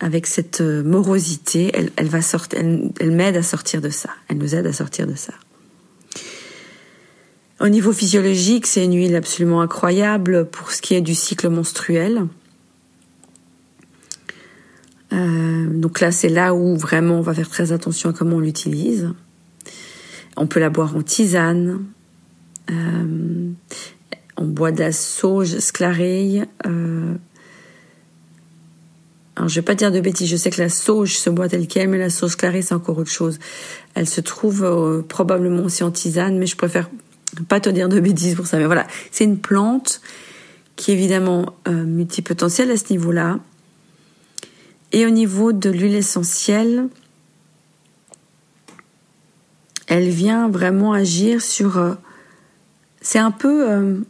avec 0.01 0.27
cette 0.27 0.61
euh, 0.61 0.83
morosité, 0.83 1.73
elle, 1.97 2.09
va 2.09 2.23
sortir, 2.23 2.61
elle, 2.61 3.11
m'aide 3.11 3.37
à 3.37 3.43
sortir 3.43 3.81
de 3.81 3.91
ça. 3.91 4.11
Elle 4.29 4.39
nous 4.39 4.55
aide 4.55 4.67
à 4.67 4.73
sortir 4.73 5.07
de 5.07 5.15
ça. 5.15 5.35
Au 7.61 7.69
niveau 7.69 7.93
physiologique, 7.93 8.67
c'est 8.67 8.85
une 8.85 8.95
huile 8.95 9.15
absolument 9.17 9.61
incroyable 9.61 10.47
pour 10.47 10.71
ce 10.71 10.81
qui 10.81 10.95
est 10.95 11.01
du 11.01 11.15
cycle 11.15 11.49
menstruel. 11.49 12.27
Euh, 15.13 15.67
donc 15.69 16.01
là, 16.01 16.11
c'est 16.13 16.29
là 16.29 16.55
où 16.55 16.77
vraiment 16.77 17.19
on 17.19 17.23
va 17.23 17.35
faire 17.35 17.49
très 17.49 17.73
attention 17.73 18.11
à 18.11 18.13
comment 18.13 18.37
on 18.37 18.41
l'utilise. 18.41 19.11
On 20.37 20.47
peut 20.47 20.61
la 20.61 20.71
boire 20.71 20.97
en 20.97 21.03
tisane. 21.03 21.85
Euh, 22.71 23.51
on 24.37 24.45
boit 24.45 24.73
de 24.73 24.81
la 24.81 24.93
sauge 24.93 25.59
sclarée. 25.59 26.43
Euh, 26.67 27.15
alors, 29.43 29.49
je 29.49 29.57
vais 29.57 29.65
pas 29.65 29.75
dire 29.75 29.91
de 29.91 29.99
bêtises, 29.99 30.31
je 30.31 30.37
sais 30.37 30.51
que 30.51 30.63
la 30.63 30.69
sauge 30.69 31.17
se 31.17 31.29
boit 31.29 31.49
telle 31.49 31.67
qu'elle, 31.67 31.89
mais 31.89 31.99
la 31.99 32.11
sauge 32.11 32.31
sclarée, 32.31 32.63
c'est 32.63 32.75
encore 32.75 32.97
autre 32.97 33.11
chose. 33.11 33.41
Elle 33.95 34.09
se 34.09 34.21
trouve 34.21 34.63
euh, 34.63 35.03
probablement 35.03 35.65
aussi 35.65 35.83
en 35.83 35.91
tisane, 35.91 36.39
mais 36.39 36.47
je 36.47 36.55
préfère 36.55 36.89
pas 37.49 37.59
te 37.59 37.69
dire 37.69 37.89
de 37.89 37.99
bêtises 37.99 38.37
pour 38.37 38.47
ça. 38.47 38.59
Mais 38.59 38.67
voilà, 38.67 38.87
c'est 39.11 39.25
une 39.25 39.39
plante 39.39 40.01
qui 40.77 40.93
est 40.93 40.95
évidemment 40.95 41.57
euh, 41.67 41.73
multipotentielle 41.73 42.71
à 42.71 42.77
ce 42.77 42.85
niveau-là. 42.93 43.41
Et 44.93 45.07
au 45.07 45.11
niveau 45.11 45.51
de 45.51 45.71
l'huile 45.71 45.97
essentielle, 45.97 46.87
elle 49.89 50.09
vient 50.09 50.49
vraiment 50.49 50.93
agir 50.93 51.43
sur... 51.43 51.79
Euh, 51.79 51.95
c'est 53.01 53.19
un 53.19 53.33
peu 53.33 54.05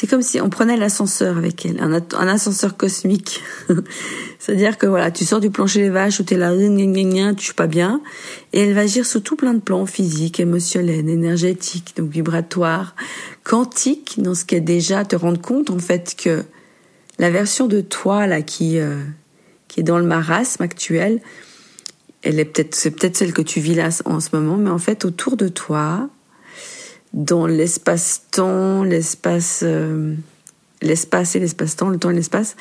c'est 0.00 0.06
comme 0.06 0.22
si 0.22 0.40
on 0.40 0.48
prenait 0.48 0.78
l'ascenseur 0.78 1.36
avec 1.36 1.66
elle, 1.66 1.78
un, 1.78 2.26
ascenseur 2.26 2.78
cosmique. 2.78 3.42
C'est-à-dire 4.38 4.78
que 4.78 4.86
voilà, 4.86 5.10
tu 5.10 5.26
sors 5.26 5.40
du 5.40 5.50
plancher 5.50 5.82
des 5.82 5.90
vaches 5.90 6.20
où 6.20 6.22
t'es 6.22 6.38
là, 6.38 6.54
tu 6.56 7.44
suis 7.44 7.52
pas 7.52 7.66
bien, 7.66 8.00
et 8.54 8.60
elle 8.60 8.72
va 8.72 8.80
agir 8.80 9.04
sur 9.04 9.22
tout 9.22 9.36
plein 9.36 9.52
de 9.52 9.60
plans 9.60 9.84
physiques, 9.84 10.40
émotionnels, 10.40 11.06
énergétiques, 11.06 11.92
donc 11.98 12.08
vibratoires, 12.08 12.96
quantiques, 13.44 14.14
dans 14.16 14.34
ce 14.34 14.46
qui 14.46 14.54
est 14.54 14.62
déjà 14.62 15.04
te 15.04 15.16
rendre 15.16 15.38
compte 15.38 15.68
en 15.68 15.78
fait 15.78 16.16
que 16.16 16.44
la 17.18 17.28
version 17.28 17.66
de 17.66 17.82
toi 17.82 18.26
là 18.26 18.40
qui 18.40 18.78
euh, 18.78 19.04
qui 19.68 19.80
est 19.80 19.82
dans 19.82 19.98
le 19.98 20.06
marasme 20.06 20.62
actuel, 20.62 21.20
elle 22.22 22.40
est 22.40 22.46
peut-être 22.46 22.74
c'est 22.74 22.92
peut-être 22.92 23.18
celle 23.18 23.34
que 23.34 23.42
tu 23.42 23.60
vis 23.60 23.74
là 23.74 23.90
en 24.06 24.20
ce 24.20 24.30
moment, 24.32 24.56
mais 24.56 24.70
en 24.70 24.78
fait 24.78 25.04
autour 25.04 25.36
de 25.36 25.48
toi, 25.48 26.08
dans 27.12 27.46
l'espace-temps, 27.46 28.84
l'espace, 28.84 29.60
euh, 29.64 30.14
l'espace 30.82 31.34
et 31.36 31.40
l'espace-temps, 31.40 31.88
le 31.88 31.98
temps 31.98 32.10
et 32.10 32.14
l'espace, 32.14 32.56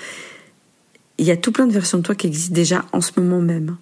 il 1.18 1.25
y 1.25 1.32
a 1.32 1.38
tout 1.38 1.51
plein 1.51 1.68
de 1.68 1.74
versions 1.74 2.00
de 2.00 2.03
toi 2.03 2.15
qui 2.15 2.27
existent 2.27 2.56
déjà 2.56 2.86
en 2.91 3.01
ce 3.01 3.20
moment 3.20 3.41
même, 3.41 3.77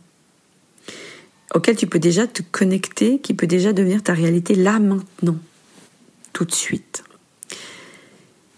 auxquelles 1.54 1.78
tu 1.78 1.88
peux 1.88 2.00
déjà 2.00 2.28
te 2.28 2.42
connecter, 2.52 3.20
qui 3.20 3.34
peut 3.34 3.48
déjà 3.48 3.74
devenir 3.74 4.04
ta 4.04 4.14
réalité 4.14 4.56
là 4.56 4.80
maintenant, 4.80 5.38
tout 6.34 6.46
de 6.46 6.54
suite. 6.54 7.04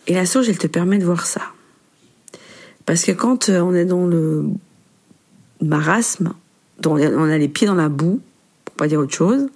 Et 0.07 0.13
la 0.13 0.25
sauge, 0.25 0.49
elle 0.49 0.57
te 0.57 0.67
permet 0.67 0.97
de 0.97 1.05
voir 1.05 1.27
ça. 1.27 1.41
Parce 2.85 3.03
que 3.03 3.11
quand 3.11 3.49
euh, 3.49 3.59
on 3.59 3.75
est 3.75 3.85
dans 3.85 4.07
le 4.07 4.45
marasme, 5.61 6.33
on 6.85 6.95
a 6.95 7.37
les 7.37 7.49
pieds 7.49 7.67
dans 7.67 7.75
la 7.75 7.89
boue, 7.89 8.19
pour 8.65 8.75
pas 8.75 8.87
dire 8.87 8.99
autre 8.99 9.13
chose, 9.13 9.47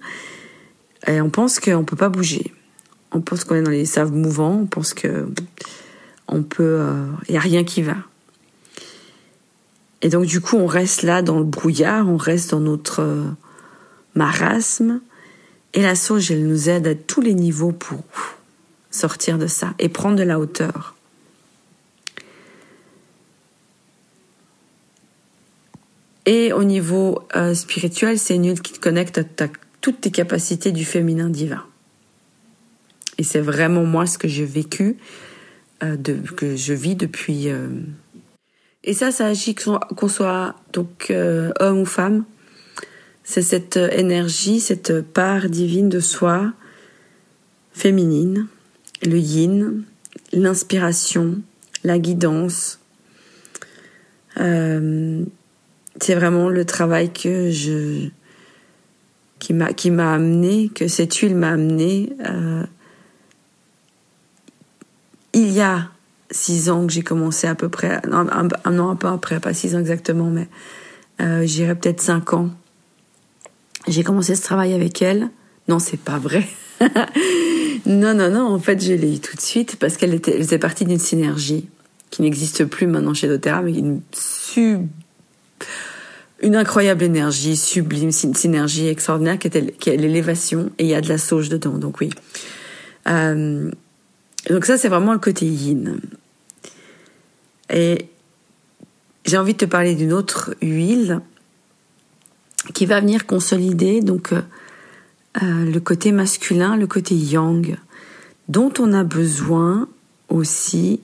on 1.08 1.30
pense 1.30 1.60
qu'on 1.60 1.84
peut 1.84 1.96
pas 1.96 2.08
bouger. 2.08 2.52
On 3.12 3.20
pense 3.20 3.44
qu'on 3.44 3.54
est 3.54 3.62
dans 3.62 3.70
les 3.70 3.84
sables 3.84 4.14
mouvants. 4.14 4.60
On 4.62 4.66
pense 4.66 4.94
que 4.94 5.26
on 6.28 6.42
peut, 6.42 6.80
il 7.28 7.32
euh, 7.32 7.34
y 7.34 7.36
a 7.36 7.40
rien 7.40 7.64
qui 7.64 7.82
va. 7.82 7.96
Et 10.02 10.08
donc 10.08 10.26
du 10.26 10.40
coup, 10.40 10.56
on 10.56 10.66
reste 10.66 11.02
là 11.02 11.22
dans 11.22 11.38
le 11.38 11.44
brouillard, 11.44 12.08
on 12.08 12.16
reste 12.16 12.50
dans 12.50 12.60
notre 12.60 13.00
euh, 13.00 13.24
marasme. 14.14 15.00
Et 15.72 15.82
la 15.82 15.94
sauge, 15.94 16.30
elle 16.30 16.46
nous 16.46 16.68
aide 16.68 16.86
à 16.86 16.94
tous 16.94 17.20
les 17.20 17.34
niveaux 17.34 17.72
pour 17.72 18.04
sortir 18.90 19.38
de 19.38 19.46
ça 19.46 19.74
et 19.78 19.88
prendre 19.88 20.16
de 20.16 20.22
la 20.22 20.38
hauteur. 20.38 20.94
Et 26.26 26.52
au 26.52 26.64
niveau 26.64 27.20
euh, 27.36 27.54
spirituel, 27.54 28.18
c'est 28.18 28.36
une 28.36 28.46
huile 28.46 28.62
qui 28.62 28.72
te 28.72 28.80
connecte 28.80 29.18
à 29.18 29.24
ta 29.24 29.48
toutes 29.84 30.00
tes 30.00 30.10
capacités 30.10 30.72
du 30.72 30.86
féminin 30.86 31.28
divin. 31.28 31.62
Et 33.18 33.22
c'est 33.22 33.42
vraiment 33.42 33.84
moi 33.84 34.06
ce 34.06 34.16
que 34.16 34.28
j'ai 34.28 34.46
vécu, 34.46 34.96
euh, 35.82 35.98
que 36.38 36.56
je 36.56 36.72
vis 36.72 36.96
depuis. 36.96 37.50
Euh. 37.50 37.68
Et 38.82 38.94
ça, 38.94 39.12
ça 39.12 39.26
agit 39.26 39.54
qu'on 39.54 40.08
soit 40.08 40.54
donc 40.72 41.08
euh, 41.10 41.52
homme 41.60 41.80
ou 41.80 41.84
femme. 41.84 42.24
C'est 43.24 43.42
cette 43.42 43.76
énergie, 43.76 44.58
cette 44.58 45.02
part 45.02 45.50
divine 45.50 45.90
de 45.90 46.00
soi, 46.00 46.54
féminine, 47.74 48.46
le 49.02 49.18
yin, 49.18 49.82
l'inspiration, 50.32 51.42
la 51.84 51.98
guidance. 51.98 52.78
c'est 54.34 56.14
vraiment 56.14 56.48
le 56.48 56.64
travail 56.64 57.12
que 57.12 57.50
je 57.50 58.08
qui 59.44 59.52
m'a 59.52 59.74
qui 59.74 59.90
m'a 59.90 60.14
amené, 60.14 60.70
que 60.74 60.88
cette 60.88 61.14
huile 61.16 61.36
m'a 61.36 61.50
amené. 61.50 62.14
Euh, 62.26 62.64
il 65.34 65.50
y 65.50 65.60
a 65.60 65.90
six 66.30 66.70
ans 66.70 66.86
que 66.86 66.92
j'ai 66.94 67.02
commencé 67.02 67.46
à 67.46 67.54
peu 67.54 67.68
près, 67.68 68.00
un, 68.10 68.26
an 68.78 68.88
un 68.88 68.96
peu 68.96 69.08
après, 69.08 69.40
pas 69.40 69.52
six 69.52 69.76
ans 69.76 69.80
exactement, 69.80 70.30
mais 70.30 70.48
euh, 71.20 71.46
peut-être 71.74 72.00
cinq 72.00 72.32
ans 72.32 72.50
j'ai 73.86 74.02
commencé 74.02 74.34
ce 74.34 74.42
travail 74.42 74.72
avec 74.72 75.02
elle. 75.02 75.28
Non, 75.68 75.78
c'est 75.78 76.00
pas 76.00 76.18
vrai. 76.18 76.46
non, 77.84 78.14
non, 78.14 78.30
non, 78.30 78.46
en 78.46 78.58
fait, 78.58 78.82
je 78.82 78.94
l'ai 78.94 79.16
eu 79.16 79.18
tout 79.18 79.36
de 79.36 79.42
suite 79.42 79.76
parce 79.76 79.98
qu'elle 79.98 80.14
était, 80.14 80.38
faisait 80.38 80.58
partie 80.58 80.86
d'une 80.86 80.98
synergie 80.98 81.68
qui 82.08 82.22
n'existe 82.22 82.64
plus 82.64 82.86
maintenant 82.86 83.12
chez 83.12 83.28
doTERRA, 83.28 83.60
mais 83.60 83.74
une 83.74 84.00
sub, 84.12 84.86
une 86.40 86.56
incroyable 86.56 87.02
énergie, 87.02 87.56
sublime, 87.56 88.10
une 88.22 88.34
synergie 88.34 88.88
extraordinaire 88.88 89.38
qui 89.38 89.48
est, 89.48 89.96
l'élévation 89.96 90.70
et 90.78 90.84
il 90.84 90.90
y 90.90 90.94
a 90.94 91.00
de 91.00 91.08
la 91.08 91.18
sauge 91.18 91.48
dedans, 91.48 91.78
donc 91.78 92.00
oui. 92.00 92.10
Euh, 93.08 93.70
donc 94.50 94.64
ça, 94.66 94.76
c'est 94.76 94.88
vraiment 94.88 95.12
le 95.12 95.18
côté 95.18 95.46
yin. 95.46 96.00
Et 97.70 98.08
j'ai 99.24 99.38
envie 99.38 99.54
de 99.54 99.58
te 99.58 99.64
parler 99.64 99.94
d'une 99.94 100.12
autre 100.12 100.54
huile 100.60 101.20
qui 102.74 102.86
va 102.86 103.00
venir 103.00 103.26
consolider 103.26 104.00
donc 104.00 104.32
euh, 104.32 104.42
euh, 105.42 105.70
le 105.70 105.80
côté 105.80 106.12
masculin, 106.12 106.76
le 106.76 106.86
côté 106.86 107.14
yang, 107.14 107.76
dont 108.48 108.72
on 108.78 108.92
a 108.92 109.04
besoin 109.04 109.88
aussi 110.28 111.00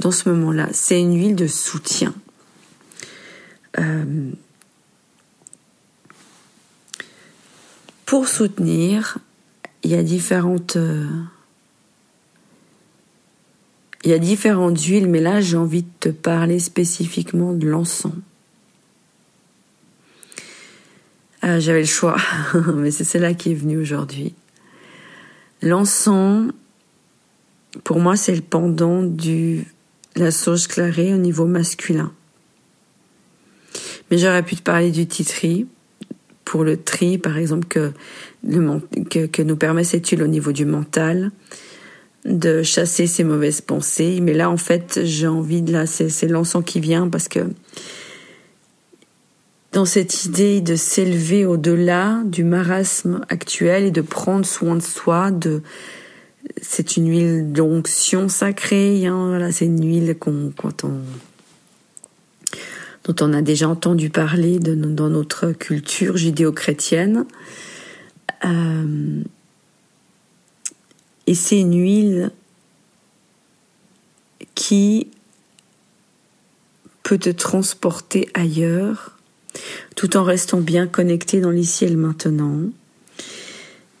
dans 0.00 0.10
ce 0.10 0.28
moment-là. 0.30 0.68
C'est 0.72 1.00
une 1.00 1.14
huile 1.16 1.36
de 1.36 1.46
soutien. 1.46 2.14
Pour 8.12 8.28
soutenir, 8.28 9.16
il 9.84 9.90
y 9.90 9.94
a 9.94 10.02
différentes 10.02 10.76
il 14.04 14.10
y 14.10 14.12
a 14.12 14.18
différentes 14.18 14.78
huiles, 14.82 15.08
mais 15.08 15.22
là 15.22 15.40
j'ai 15.40 15.56
envie 15.56 15.80
de 15.80 15.88
te 15.98 16.08
parler 16.10 16.58
spécifiquement 16.58 17.54
de 17.54 17.66
l'encens. 17.66 18.12
Euh, 21.42 21.58
j'avais 21.58 21.80
le 21.80 21.86
choix, 21.86 22.18
mais 22.74 22.90
c'est 22.90 23.04
celle-là 23.04 23.32
qui 23.32 23.52
est 23.52 23.54
venue 23.54 23.78
aujourd'hui. 23.78 24.34
L'encens, 25.62 26.52
pour 27.82 27.98
moi, 27.98 28.16
c'est 28.16 28.34
le 28.34 28.42
pendant 28.42 29.02
du 29.02 29.66
la 30.16 30.32
sauge 30.32 30.68
clarée 30.68 31.14
au 31.14 31.18
niveau 31.18 31.46
masculin. 31.46 32.12
Mais 34.10 34.18
j'aurais 34.18 34.42
pu 34.42 34.56
te 34.56 34.62
parler 34.62 34.90
du 34.90 35.06
titri, 35.06 35.66
pour 36.44 36.64
le 36.64 36.76
tri, 36.76 37.18
par 37.18 37.38
exemple, 37.38 37.66
que, 37.68 37.92
le, 38.46 38.80
que, 39.08 39.42
nous 39.42 39.56
permet 39.56 39.84
cette 39.84 40.08
huile 40.08 40.22
au 40.22 40.26
niveau 40.26 40.52
du 40.52 40.64
mental, 40.64 41.30
de 42.24 42.62
chasser 42.62 43.06
ces 43.06 43.24
mauvaises 43.24 43.60
pensées. 43.60 44.20
Mais 44.20 44.34
là, 44.34 44.50
en 44.50 44.56
fait, 44.56 45.00
j'ai 45.04 45.26
envie 45.26 45.62
de 45.62 45.72
là, 45.72 45.86
c'est 45.86 46.28
l'encens 46.28 46.64
qui 46.64 46.80
vient 46.80 47.08
parce 47.08 47.28
que 47.28 47.40
dans 49.72 49.84
cette 49.86 50.24
idée 50.26 50.60
de 50.60 50.76
s'élever 50.76 51.46
au-delà 51.46 52.20
du 52.26 52.44
marasme 52.44 53.24
actuel 53.30 53.84
et 53.84 53.90
de 53.90 54.02
prendre 54.02 54.44
soin 54.44 54.76
de 54.76 54.82
soi, 54.82 55.30
de 55.30 55.62
c'est 56.60 56.96
une 56.96 57.08
huile 57.08 57.52
d'onction 57.52 58.28
sacrée, 58.28 59.06
hein, 59.06 59.28
voilà, 59.28 59.52
c'est 59.52 59.64
une 59.64 59.86
huile 59.86 60.16
qu'on 60.18 60.52
quand 60.56 60.84
on 60.84 61.00
dont 63.04 63.16
on 63.20 63.32
a 63.32 63.42
déjà 63.42 63.68
entendu 63.68 64.10
parler 64.10 64.58
dans 64.58 65.08
notre 65.08 65.52
culture 65.52 66.16
judéo-chrétienne. 66.16 67.26
Euh, 68.44 69.22
et 71.26 71.34
c'est 71.34 71.58
une 71.60 71.80
huile 71.80 72.30
qui 74.54 75.08
peut 77.02 77.18
te 77.18 77.30
transporter 77.30 78.28
ailleurs 78.34 79.18
tout 79.96 80.16
en 80.16 80.24
restant 80.24 80.60
bien 80.60 80.86
connecté 80.86 81.40
dans 81.40 81.50
l'ici 81.50 81.84
et 81.84 81.94
maintenant. 81.94 82.60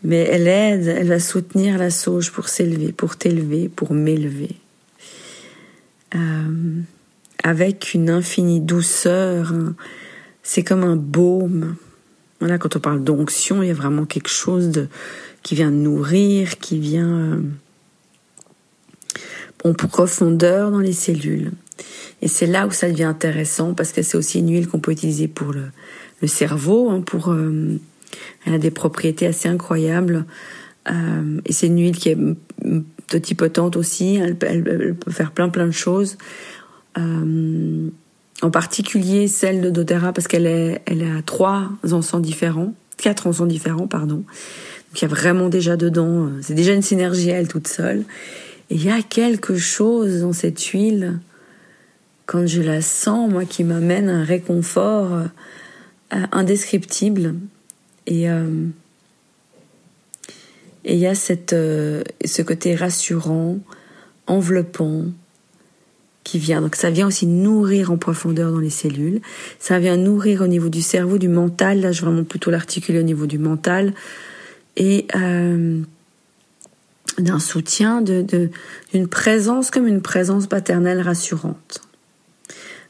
Mais 0.04 0.18
elle 0.18 0.48
aide, 0.48 0.86
elle 0.88 1.08
va 1.08 1.20
soutenir 1.20 1.78
la 1.78 1.90
sauge 1.90 2.32
pour 2.32 2.48
s'élever, 2.48 2.92
pour 2.92 3.16
t'élever, 3.16 3.68
pour 3.68 3.92
m'élever. 3.92 4.56
Euh, 6.14 6.80
avec 7.42 7.94
une 7.94 8.10
infinie 8.10 8.60
douceur. 8.60 9.52
C'est 10.42 10.62
comme 10.62 10.84
un 10.84 10.96
baume. 10.96 11.76
Voilà, 12.40 12.58
quand 12.58 12.76
on 12.76 12.80
parle 12.80 13.04
d'onction, 13.04 13.62
il 13.62 13.68
y 13.68 13.70
a 13.70 13.74
vraiment 13.74 14.04
quelque 14.04 14.30
chose 14.30 14.70
de, 14.70 14.88
qui 15.42 15.54
vient 15.54 15.70
nourrir, 15.70 16.58
qui 16.58 16.78
vient 16.78 17.08
euh, 17.08 17.40
en 19.64 19.74
profondeur 19.74 20.70
dans 20.70 20.80
les 20.80 20.92
cellules. 20.92 21.52
Et 22.20 22.28
c'est 22.28 22.46
là 22.46 22.66
où 22.66 22.70
ça 22.70 22.88
devient 22.88 23.04
intéressant 23.04 23.74
parce 23.74 23.92
que 23.92 24.02
c'est 24.02 24.16
aussi 24.16 24.38
une 24.40 24.50
huile 24.50 24.68
qu'on 24.68 24.78
peut 24.78 24.92
utiliser 24.92 25.28
pour 25.28 25.52
le, 25.52 26.26
cerveau. 26.26 26.90
Hein, 26.90 27.00
pour, 27.00 27.30
euh, 27.32 27.78
elle 28.44 28.54
a 28.54 28.58
des 28.58 28.70
propriétés 28.70 29.26
assez 29.26 29.48
incroyables. 29.48 30.24
Euh, 30.90 31.40
et 31.44 31.52
c'est 31.52 31.66
une 31.66 31.80
huile 31.80 31.96
qui 31.96 32.10
est 32.10 32.18
totipotente 33.08 33.76
aussi. 33.76 34.16
Elle, 34.16 34.36
elle, 34.42 34.94
peut 34.94 35.10
faire 35.10 35.32
plein 35.32 35.48
plein 35.48 35.66
de 35.66 35.72
choses. 35.72 36.16
Euh, 36.98 37.88
en 38.42 38.50
particulier 38.50 39.28
celle 39.28 39.60
de 39.60 39.70
doTERRA 39.70 40.12
parce 40.12 40.26
qu'elle 40.28 40.46
est, 40.46 40.82
elle 40.86 41.02
a 41.02 41.22
trois 41.22 41.70
encens 41.90 42.20
différents, 42.20 42.74
quatre 42.96 43.26
encens 43.26 43.48
différents, 43.48 43.86
pardon. 43.86 44.16
Donc 44.16 44.26
il 44.96 45.02
y 45.02 45.04
a 45.04 45.08
vraiment 45.08 45.48
déjà 45.48 45.76
dedans, 45.76 46.26
euh, 46.26 46.40
c'est 46.42 46.54
déjà 46.54 46.72
une 46.72 46.82
synergie 46.82 47.30
elle 47.30 47.48
toute 47.48 47.68
seule. 47.68 48.04
Et 48.70 48.74
il 48.74 48.84
y 48.84 48.90
a 48.90 49.02
quelque 49.02 49.56
chose 49.56 50.20
dans 50.20 50.32
cette 50.32 50.60
huile 50.60 51.20
quand 52.26 52.46
je 52.46 52.62
la 52.62 52.80
sens, 52.82 53.30
moi, 53.30 53.44
qui 53.44 53.64
m'amène 53.64 54.08
un 54.08 54.24
réconfort 54.24 55.12
euh, 55.12 55.26
indescriptible. 56.32 57.34
Et 58.06 58.26
il 60.84 60.96
y 60.96 61.06
a 61.06 61.14
cette, 61.14 61.50
ce 61.50 62.42
côté 62.42 62.74
rassurant, 62.74 63.58
enveloppant, 64.26 65.04
qui 66.24 66.38
vient. 66.38 66.60
Donc 66.60 66.76
ça 66.76 66.90
vient 66.90 67.06
aussi 67.06 67.26
nourrir 67.26 67.90
en 67.90 67.96
profondeur 67.96 68.52
dans 68.52 68.58
les 68.58 68.70
cellules. 68.70 69.20
Ça 69.58 69.78
vient 69.78 69.96
nourrir 69.96 70.42
au 70.42 70.46
niveau 70.46 70.68
du 70.68 70.82
cerveau, 70.82 71.18
du 71.18 71.28
mental. 71.28 71.80
Là, 71.80 71.92
je 71.92 72.02
vraiment 72.02 72.24
plutôt 72.24 72.50
l'articuler 72.50 73.00
au 73.00 73.04
niveau 73.04 73.26
du 73.26 73.38
mental. 73.38 73.92
Et 74.76 75.06
euh, 75.16 75.80
d'un 77.18 77.38
soutien, 77.38 78.00
de, 78.00 78.50
d'une 78.92 79.08
présence 79.08 79.70
comme 79.70 79.86
une 79.86 80.02
présence 80.02 80.46
paternelle 80.46 81.00
rassurante. 81.00 81.82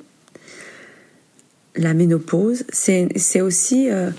la 1.76 1.94
ménopause, 1.94 2.64
c'est 2.72 3.42
aussi 3.42 3.90
euh, 3.90 4.12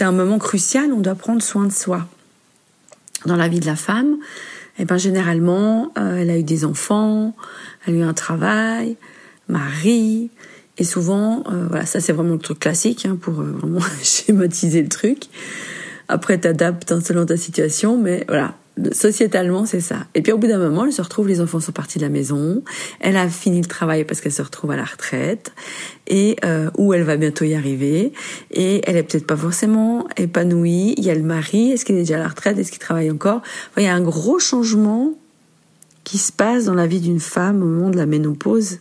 un 0.00 0.12
moment 0.12 0.38
crucial, 0.38 0.92
on 0.92 1.00
doit 1.00 1.14
prendre 1.14 1.42
soin 1.42 1.66
de 1.66 1.72
soi. 1.72 2.08
Dans 3.26 3.36
la 3.36 3.48
vie 3.48 3.60
de 3.60 3.66
la 3.66 3.76
femme, 3.76 4.16
eh 4.78 4.84
ben 4.84 4.96
généralement, 4.96 5.92
euh, 5.98 6.16
elle 6.16 6.30
a 6.30 6.38
eu 6.38 6.44
des 6.44 6.64
enfants, 6.64 7.34
elle 7.86 7.94
a 7.94 7.98
eu 7.98 8.02
un 8.02 8.14
travail, 8.14 8.96
mari, 9.48 10.30
et 10.78 10.84
souvent, 10.84 11.42
euh, 11.50 11.66
voilà, 11.68 11.86
ça 11.86 12.00
c'est 12.00 12.12
vraiment 12.12 12.34
le 12.34 12.38
truc 12.38 12.60
classique 12.60 13.06
hein, 13.06 13.18
pour 13.20 13.34
vraiment 13.34 13.80
schématiser 14.02 14.82
le 14.82 14.88
truc. 14.88 15.24
Après, 16.06 16.38
t'adaptes 16.38 17.00
selon 17.00 17.26
ta 17.26 17.36
situation, 17.36 17.98
mais 17.98 18.24
voilà. 18.28 18.54
Sociétalement, 18.92 19.66
c'est 19.66 19.80
ça. 19.80 20.06
Et 20.14 20.22
puis 20.22 20.32
au 20.32 20.38
bout 20.38 20.46
d'un 20.46 20.58
moment, 20.58 20.84
elle 20.84 20.92
se 20.92 21.02
retrouve, 21.02 21.28
les 21.28 21.40
enfants 21.40 21.60
sont 21.60 21.72
partis 21.72 21.98
de 21.98 22.04
la 22.04 22.10
maison, 22.10 22.62
elle 23.00 23.16
a 23.16 23.28
fini 23.28 23.60
le 23.60 23.66
travail 23.66 24.04
parce 24.04 24.20
qu'elle 24.20 24.32
se 24.32 24.42
retrouve 24.42 24.70
à 24.70 24.76
la 24.76 24.84
retraite, 24.84 25.52
et 26.06 26.36
euh, 26.44 26.70
où 26.76 26.92
elle 26.94 27.02
va 27.02 27.16
bientôt 27.16 27.44
y 27.44 27.54
arriver, 27.54 28.12
et 28.50 28.82
elle 28.84 28.96
est 28.96 29.02
peut-être 29.02 29.26
pas 29.26 29.36
forcément 29.36 30.06
épanouie. 30.16 30.94
Il 30.96 31.04
y 31.04 31.10
a 31.10 31.14
le 31.14 31.22
mari, 31.22 31.72
est-ce 31.72 31.84
qu'il 31.84 31.96
est 31.96 32.00
déjà 32.00 32.16
à 32.16 32.18
la 32.18 32.28
retraite, 32.28 32.58
est-ce 32.58 32.70
qu'il 32.70 32.80
travaille 32.80 33.10
encore? 33.10 33.42
Il 33.76 33.82
y 33.82 33.88
a 33.88 33.94
un 33.94 34.02
gros 34.02 34.38
changement 34.38 35.12
qui 36.04 36.18
se 36.18 36.32
passe 36.32 36.64
dans 36.64 36.74
la 36.74 36.86
vie 36.86 37.00
d'une 37.00 37.20
femme 37.20 37.62
au 37.62 37.66
moment 37.66 37.90
de 37.90 37.96
la 37.96 38.06
ménopause, 38.06 38.78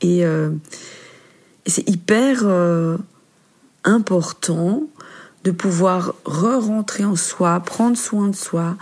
et, 0.00 0.24
euh, 0.24 0.50
c'est 1.66 1.88
hyper 1.88 2.42
euh, 2.44 2.96
important 3.84 4.84
de 5.46 5.52
pouvoir 5.52 6.14
re-rentrer 6.24 7.04
en 7.04 7.14
soi, 7.14 7.60
prendre 7.60 7.96
soin 7.96 8.26
de 8.26 8.34
soi, 8.34 8.76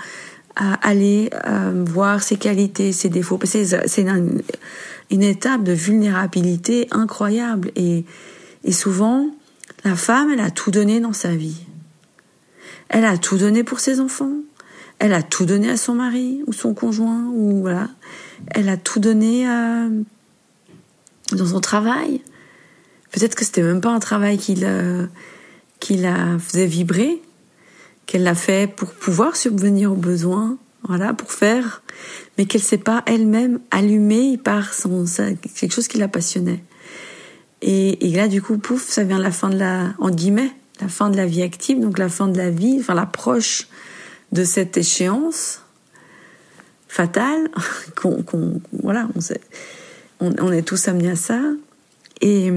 aller 0.57 1.29
euh, 1.47 1.85
voir 1.87 2.23
ses 2.23 2.37
qualités, 2.37 2.91
ses 2.93 3.11
défauts. 3.11 3.39
C'est 3.45 3.99
une, 3.99 5.23
étape 5.23 5.63
de 5.63 5.73
vulnérabilité 5.73 6.89
incroyable. 6.91 7.71
Et, 7.77 8.07
et 8.65 8.73
souvent, 8.73 9.29
la 9.85 9.95
femme, 9.95 10.31
elle 10.33 10.41
a 10.41 10.51
tout 10.51 10.71
donné 10.71 11.01
dans 11.01 11.13
sa 11.13 11.35
vie. 11.35 11.67
Elle 12.89 13.05
a 13.05 13.19
tout 13.19 13.37
donné 13.37 13.63
pour 13.63 13.81
ses 13.81 14.01
enfants. 14.01 14.33
Elle 14.99 15.13
a 15.13 15.23
tout 15.23 15.45
donné 15.45 15.69
à 15.69 15.77
son 15.77 15.93
mari 15.93 16.43
ou 16.47 16.55
son 16.55 16.73
conjoint 16.73 17.27
ou 17.35 17.61
voilà. 17.61 17.91
Elle 18.53 18.71
a 18.71 18.79
tout 18.79 19.01
donné 19.01 19.47
euh, 19.47 19.91
dans 21.33 21.47
son 21.47 21.61
travail. 21.61 22.23
Peut-être 23.13 23.35
que 23.35 23.45
c'était 23.45 23.63
même 23.63 23.83
pas 23.83 23.91
un 23.91 24.01
travail 24.01 24.39
qu'il 24.39 24.65
euh, 24.65 25.07
qui 25.85 25.97
la 25.97 26.39
faisait 26.39 26.65
vibrer, 26.65 27.21
qu'elle 28.07 28.23
l'a 28.23 28.35
fait 28.35 28.67
pour 28.75 28.89
pouvoir 28.89 29.37
subvenir 29.37 29.93
aux 29.93 29.97
besoins, 29.97 30.57
voilà, 30.89 31.13
pour 31.13 31.31
faire, 31.31 31.83
mais 32.39 32.47
qu'elle 32.47 32.63
s'est 32.63 32.79
pas 32.79 33.03
elle-même 33.05 33.61
allumée 33.71 34.39
par 34.39 34.71
quelque 34.75 35.75
chose 35.75 35.87
qui 35.87 35.99
la 35.99 36.09
passionnait. 36.09 36.65
Et, 37.61 37.99
là, 38.15 38.29
du 38.29 38.41
coup, 38.41 38.57
pouf, 38.57 38.83
ça 38.89 39.05
vient 39.05 39.19
la 39.19 39.31
fin 39.31 39.51
de 39.51 39.59
la, 39.59 39.93
en 39.99 40.09
guillemets, 40.09 40.53
la 40.81 40.89
fin 40.89 41.11
de 41.11 41.19
la 41.19 41.27
vie 41.27 41.43
active, 41.43 41.79
donc 41.79 41.99
la 41.99 42.09
fin 42.09 42.29
de 42.29 42.39
la 42.39 42.49
vie, 42.49 42.79
enfin 42.81 42.95
l'approche 42.95 43.69
de 44.33 44.43
cette 44.43 44.79
échéance 44.79 45.61
fatale 46.89 47.51
qu'on, 47.95 48.25
voilà, 48.83 49.07
on, 50.21 50.33
on, 50.41 50.51
est 50.51 50.63
tous 50.63 50.89
amenés 50.89 51.11
à 51.11 51.17
ça. 51.17 51.43
Et 52.23 52.51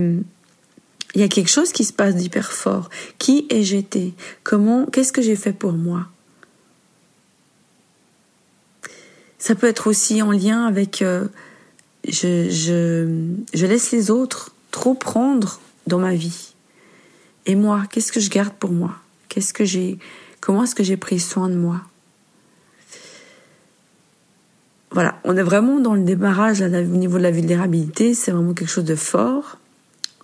il 1.15 1.21
y 1.21 1.23
a 1.23 1.27
quelque 1.27 1.49
chose 1.49 1.71
qui 1.71 1.83
se 1.83 1.93
passe 1.93 2.15
d'hyper 2.15 2.51
fort. 2.51 2.89
Qui 3.17 3.47
ai-je 3.49 3.75
été? 3.75 4.13
Comment 4.43 4.85
Qu'est-ce 4.85 5.13
que 5.13 5.21
j'ai 5.21 5.35
fait 5.35 5.53
pour 5.53 5.73
moi? 5.73 6.07
Ça 9.39 9.55
peut 9.55 9.67
être 9.67 9.87
aussi 9.87 10.21
en 10.21 10.31
lien 10.31 10.65
avec 10.65 11.01
euh, 11.01 11.27
je, 12.07 12.49
je, 12.49 13.65
laisse 13.65 13.91
les 13.91 14.11
autres 14.11 14.53
trop 14.71 14.93
prendre 14.93 15.59
dans 15.85 15.99
ma 15.99 16.15
vie. 16.15 16.53
Et 17.45 17.55
moi, 17.55 17.83
qu'est-ce 17.89 18.11
que 18.11 18.19
je 18.19 18.29
garde 18.29 18.53
pour 18.53 18.71
moi? 18.71 18.95
Qu'est-ce 19.29 19.53
que 19.53 19.63
j'ai 19.65 19.99
Comment 20.41 20.63
est-ce 20.63 20.75
que 20.75 20.83
j'ai 20.83 20.97
pris 20.97 21.19
soin 21.19 21.49
de 21.49 21.55
moi? 21.55 21.81
Voilà, 24.91 25.19
on 25.23 25.35
est 25.35 25.43
vraiment 25.43 25.79
dans 25.79 25.93
le 25.93 26.03
démarrage 26.03 26.61
au 26.61 26.67
niveau 26.67 27.17
de 27.17 27.23
la 27.23 27.31
vulnérabilité, 27.31 28.13
c'est 28.13 28.31
vraiment 28.31 28.53
quelque 28.53 28.69
chose 28.69 28.85
de 28.85 28.95
fort 28.95 29.57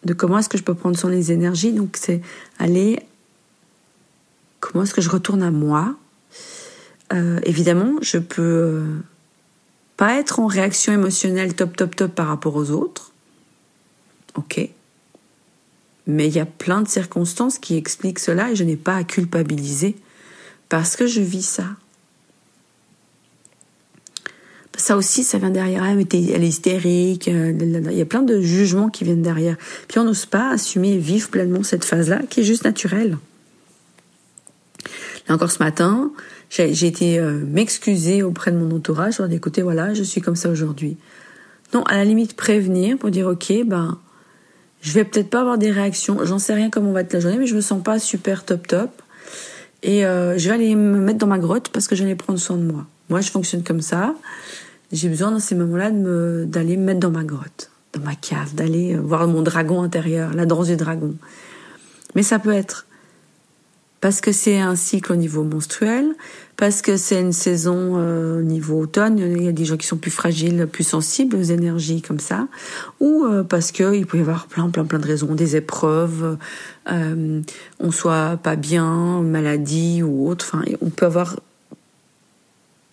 de 0.05 0.13
comment 0.13 0.39
est-ce 0.39 0.49
que 0.49 0.57
je 0.57 0.63
peux 0.63 0.73
prendre 0.73 0.97
soin 0.97 1.09
des 1.09 1.31
énergies. 1.31 1.71
Donc 1.71 1.97
c'est 1.99 2.21
aller, 2.59 2.99
comment 4.59 4.83
est-ce 4.83 4.93
que 4.93 5.01
je 5.01 5.09
retourne 5.09 5.43
à 5.43 5.51
moi. 5.51 5.95
Euh, 7.11 7.39
évidemment, 7.43 7.93
je 8.01 8.17
peux 8.17 8.41
euh, 8.41 8.99
pas 9.97 10.15
être 10.19 10.39
en 10.39 10.47
réaction 10.47 10.93
émotionnelle 10.93 11.53
top, 11.53 11.75
top, 11.77 11.95
top 11.95 12.15
par 12.15 12.27
rapport 12.27 12.55
aux 12.55 12.71
autres. 12.71 13.11
Ok. 14.35 14.69
Mais 16.05 16.27
il 16.27 16.33
y 16.33 16.39
a 16.39 16.45
plein 16.45 16.81
de 16.81 16.87
circonstances 16.87 17.59
qui 17.59 17.77
expliquent 17.77 18.19
cela 18.19 18.51
et 18.51 18.55
je 18.55 18.63
n'ai 18.63 18.75
pas 18.75 18.95
à 18.95 19.03
culpabiliser 19.03 19.95
parce 20.69 20.95
que 20.95 21.07
je 21.07 21.21
vis 21.21 21.47
ça 21.47 21.67
ça 24.75 24.97
aussi, 24.97 25.23
ça 25.23 25.37
vient 25.37 25.51
derrière. 25.51 25.83
elle 25.83 25.99
est 26.01 26.47
hystérique. 26.47 27.27
Euh, 27.27 27.53
il 27.91 27.97
y 27.97 28.01
a 28.01 28.05
plein 28.05 28.23
de 28.23 28.41
jugements 28.41 28.89
qui 28.89 29.03
viennent 29.03 29.21
derrière. 29.21 29.55
Puis 29.87 29.99
on 29.99 30.03
n'ose 30.03 30.25
pas 30.25 30.51
assumer 30.51 30.97
vivre 30.97 31.29
pleinement 31.29 31.63
cette 31.63 31.85
phase-là, 31.85 32.21
qui 32.29 32.41
est 32.41 32.43
juste 32.43 32.65
naturelle. 32.65 33.17
Là 35.27 35.35
encore 35.35 35.51
ce 35.51 35.59
matin, 35.63 36.11
j'ai 36.49 36.85
été 36.85 37.17
euh, 37.17 37.39
m'excuser 37.45 38.23
auprès 38.23 38.51
de 38.51 38.57
mon 38.57 38.75
entourage, 38.75 39.19
leur 39.19 39.27
dire 39.27 39.37
écoutez, 39.37 39.61
voilà, 39.61 39.93
je 39.93 40.03
suis 40.03 40.21
comme 40.21 40.35
ça 40.35 40.49
aujourd'hui. 40.49 40.97
Non, 41.73 41.83
à 41.83 41.95
la 41.95 42.05
limite 42.05 42.35
prévenir 42.35 42.97
pour 42.97 43.09
dire 43.09 43.27
ok, 43.27 43.53
ben, 43.65 43.97
je 44.81 44.91
vais 44.93 45.05
peut-être 45.05 45.29
pas 45.29 45.41
avoir 45.41 45.57
des 45.57 45.71
réactions, 45.71 46.17
j'en 46.23 46.39
sais 46.39 46.53
rien 46.53 46.69
comment 46.69 46.91
va 46.91 47.01
être 47.01 47.13
la 47.13 47.19
journée, 47.19 47.37
mais 47.37 47.47
je 47.47 47.55
me 47.55 47.61
sens 47.61 47.81
pas 47.81 47.99
super 47.99 48.43
top 48.43 48.67
top. 48.67 49.01
Et 49.81 50.05
euh, 50.05 50.37
je 50.37 50.47
vais 50.47 50.55
aller 50.55 50.75
me 50.75 50.99
mettre 50.99 51.19
dans 51.19 51.27
ma 51.27 51.39
grotte 51.39 51.69
parce 51.69 51.87
que 51.87 51.95
j'allais 51.95 52.15
prendre 52.15 52.39
soin 52.39 52.57
de 52.57 52.63
moi. 52.63 52.85
Moi, 53.09 53.21
je 53.21 53.29
fonctionne 53.29 53.63
comme 53.63 53.81
ça 53.81 54.15
j'ai 54.93 55.09
besoin 55.09 55.31
dans 55.31 55.39
ces 55.39 55.55
moments-là 55.55 55.91
d'aller 56.45 56.77
me 56.77 56.85
mettre 56.85 57.01
dans 57.01 57.11
ma 57.11 57.23
grotte, 57.23 57.69
dans 57.93 58.01
ma 58.01 58.15
cave, 58.15 58.55
d'aller 58.55 58.95
euh, 58.95 59.01
voir 59.01 59.27
mon 59.27 59.41
dragon 59.41 59.81
intérieur, 59.81 60.33
la 60.33 60.45
danse 60.45 60.67
du 60.67 60.77
dragon. 60.77 61.15
Mais 62.15 62.23
ça 62.23 62.39
peut 62.39 62.53
être 62.53 62.85
parce 64.03 64.19
que 64.19 64.33
c'est 64.33 64.59
un 64.59 64.75
cycle 64.75 65.13
au 65.13 65.15
niveau 65.15 65.45
menstruel, 65.45 66.13
parce 66.57 66.81
que 66.81 66.97
c'est 66.97 67.21
une 67.21 67.31
saison 67.31 67.93
euh, 67.95 68.39
au 68.39 68.41
niveau 68.41 68.81
automne, 68.81 69.17
il 69.17 69.41
y 69.41 69.47
a 69.47 69.53
des 69.53 69.63
gens 69.63 69.77
qui 69.77 69.87
sont 69.87 69.95
plus 69.95 70.11
fragiles, 70.11 70.67
plus 70.69 70.83
sensibles 70.83 71.37
aux 71.37 71.41
énergies 71.43 72.01
comme 72.01 72.19
ça, 72.19 72.49
ou 72.99 73.23
euh, 73.23 73.43
parce 73.43 73.71
que 73.71 73.95
il 73.95 74.05
peut 74.05 74.17
y 74.17 74.19
avoir 74.19 74.47
plein, 74.47 74.69
plein, 74.69 74.83
plein 74.83 74.99
de 74.99 75.07
raisons, 75.07 75.35
des 75.35 75.55
épreuves, 75.55 76.37
euh, 76.91 77.41
on 77.79 77.91
soit 77.91 78.37
pas 78.43 78.57
bien, 78.57 79.21
maladie 79.21 80.03
ou 80.03 80.27
autre. 80.27 80.51
Enfin, 80.51 80.65
on 80.81 80.89
peut 80.89 81.05
avoir 81.05 81.39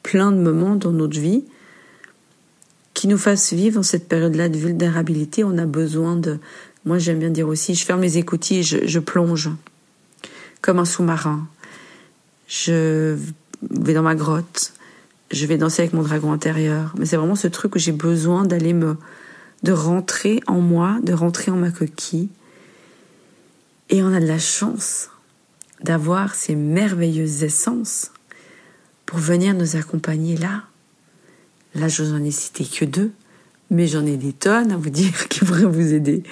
plein 0.04 0.30
de 0.30 0.38
moments 0.38 0.76
dans 0.76 0.92
notre 0.92 1.18
vie 1.18 1.42
qui 3.00 3.08
nous 3.08 3.16
fasse 3.16 3.54
vivre 3.54 3.80
en 3.80 3.82
cette 3.82 4.08
période-là 4.08 4.50
de 4.50 4.58
vulnérabilité. 4.58 5.42
On 5.42 5.56
a 5.56 5.64
besoin 5.64 6.16
de, 6.16 6.38
moi 6.84 6.98
j'aime 6.98 7.18
bien 7.18 7.30
dire 7.30 7.48
aussi, 7.48 7.74
je 7.74 7.82
ferme 7.82 8.00
mes 8.00 8.18
écoutilles, 8.18 8.62
je, 8.62 8.86
je 8.86 8.98
plonge 8.98 9.48
comme 10.60 10.78
un 10.78 10.84
sous-marin. 10.84 11.48
Je 12.46 13.16
vais 13.70 13.94
dans 13.94 14.02
ma 14.02 14.14
grotte, 14.14 14.74
je 15.30 15.46
vais 15.46 15.56
danser 15.56 15.80
avec 15.80 15.94
mon 15.94 16.02
dragon 16.02 16.30
intérieur. 16.30 16.92
Mais 16.98 17.06
c'est 17.06 17.16
vraiment 17.16 17.36
ce 17.36 17.48
truc 17.48 17.74
où 17.74 17.78
j'ai 17.78 17.92
besoin 17.92 18.44
d'aller 18.44 18.74
me, 18.74 18.98
de 19.62 19.72
rentrer 19.72 20.42
en 20.46 20.60
moi, 20.60 20.98
de 21.02 21.14
rentrer 21.14 21.50
en 21.50 21.56
ma 21.56 21.70
coquille. 21.70 22.28
Et 23.88 24.02
on 24.02 24.12
a 24.12 24.20
de 24.20 24.26
la 24.26 24.38
chance 24.38 25.08
d'avoir 25.82 26.34
ces 26.34 26.54
merveilleuses 26.54 27.44
essences 27.44 28.12
pour 29.06 29.20
venir 29.20 29.54
nous 29.54 29.76
accompagner 29.76 30.36
là, 30.36 30.64
Là, 31.74 31.88
je 31.88 32.02
n'en 32.02 32.22
ai 32.24 32.30
cité 32.30 32.64
que 32.64 32.84
deux, 32.84 33.12
mais 33.70 33.86
j'en 33.86 34.04
ai 34.04 34.16
des 34.16 34.32
tonnes 34.32 34.72
à 34.72 34.76
vous 34.76 34.90
dire 34.90 35.28
qui 35.28 35.40
pourraient 35.40 35.64
vous 35.64 35.94
aider. 35.94 36.22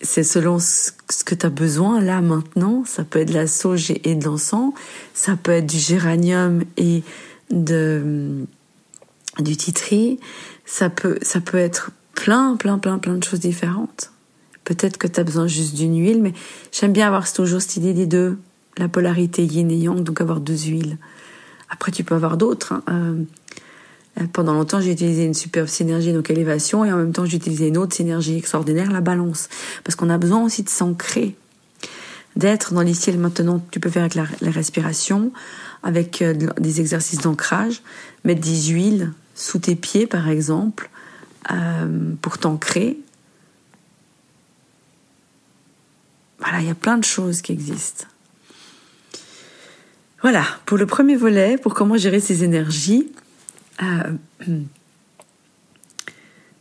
C'est 0.00 0.24
selon 0.24 0.58
ce 0.58 0.90
que 1.24 1.34
tu 1.34 1.46
as 1.46 1.50
besoin 1.50 2.00
là 2.00 2.20
maintenant. 2.20 2.84
Ça 2.84 3.04
peut 3.04 3.20
être 3.20 3.28
de 3.28 3.34
la 3.34 3.46
sauge 3.46 3.90
et 3.90 4.14
de 4.14 4.24
l'encens. 4.24 4.74
Ça 5.14 5.36
peut 5.36 5.52
être 5.52 5.66
du 5.66 5.78
géranium 5.78 6.62
et 6.76 7.02
de, 7.50 8.44
du 9.38 9.56
titri. 9.56 10.20
Ça 10.66 10.90
peut, 10.90 11.18
ça 11.22 11.40
peut 11.40 11.56
être 11.56 11.90
plein, 12.14 12.56
plein, 12.56 12.78
plein, 12.78 12.98
plein 12.98 13.14
de 13.14 13.24
choses 13.24 13.40
différentes. 13.40 14.10
Peut-être 14.64 14.98
que 14.98 15.06
tu 15.06 15.20
as 15.20 15.24
besoin 15.24 15.46
juste 15.46 15.74
d'une 15.74 15.98
huile, 15.98 16.20
mais 16.20 16.32
j'aime 16.72 16.92
bien 16.92 17.06
avoir 17.06 17.30
toujours 17.30 17.62
cette 17.62 17.76
idée 17.76 17.94
des 17.94 18.06
deux. 18.06 18.38
La 18.76 18.88
polarité 18.88 19.44
yin 19.44 19.70
et 19.70 19.76
yang, 19.76 20.02
donc 20.02 20.20
avoir 20.20 20.40
deux 20.40 20.56
huiles. 20.56 20.98
Après, 21.70 21.92
tu 21.92 22.02
peux 22.02 22.14
avoir 22.14 22.36
d'autres. 22.36 22.72
Hein. 22.72 22.82
Euh, 22.88 23.22
pendant 24.32 24.54
longtemps, 24.54 24.80
j'ai 24.80 24.92
utilisé 24.92 25.24
une 25.24 25.34
superbe 25.34 25.66
synergie, 25.66 26.12
donc 26.12 26.30
élévation, 26.30 26.84
et 26.84 26.92
en 26.92 26.96
même 26.96 27.12
temps, 27.12 27.24
j'ai 27.24 27.36
utilisé 27.36 27.68
une 27.68 27.76
autre 27.76 27.94
synergie 27.94 28.36
extraordinaire, 28.36 28.92
la 28.92 29.00
balance. 29.00 29.48
Parce 29.82 29.96
qu'on 29.96 30.10
a 30.10 30.18
besoin 30.18 30.42
aussi 30.42 30.62
de 30.62 30.68
s'ancrer, 30.68 31.36
d'être 32.36 32.74
dans 32.74 32.82
l'ici 32.82 33.10
et 33.10 33.16
maintenant. 33.16 33.64
Tu 33.70 33.80
peux 33.80 33.90
faire 33.90 34.02
avec 34.02 34.14
la, 34.14 34.50
respiration, 34.50 35.32
avec 35.82 36.22
euh, 36.22 36.34
des 36.58 36.80
exercices 36.80 37.20
d'ancrage, 37.20 37.82
mettre 38.24 38.40
des 38.40 38.68
huiles 38.68 39.12
sous 39.34 39.58
tes 39.58 39.74
pieds, 39.74 40.06
par 40.06 40.28
exemple, 40.28 40.90
euh, 41.50 42.12
pour 42.22 42.38
t'ancrer. 42.38 42.98
Voilà, 46.38 46.60
il 46.60 46.66
y 46.66 46.70
a 46.70 46.74
plein 46.74 46.98
de 46.98 47.04
choses 47.04 47.42
qui 47.42 47.52
existent. 47.52 48.06
Voilà, 50.22 50.44
pour 50.66 50.78
le 50.78 50.86
premier 50.86 51.16
volet, 51.16 51.58
pour 51.58 51.74
comment 51.74 51.96
gérer 51.96 52.20
ses 52.20 52.44
énergies, 52.44 53.10
euh, 53.82 54.46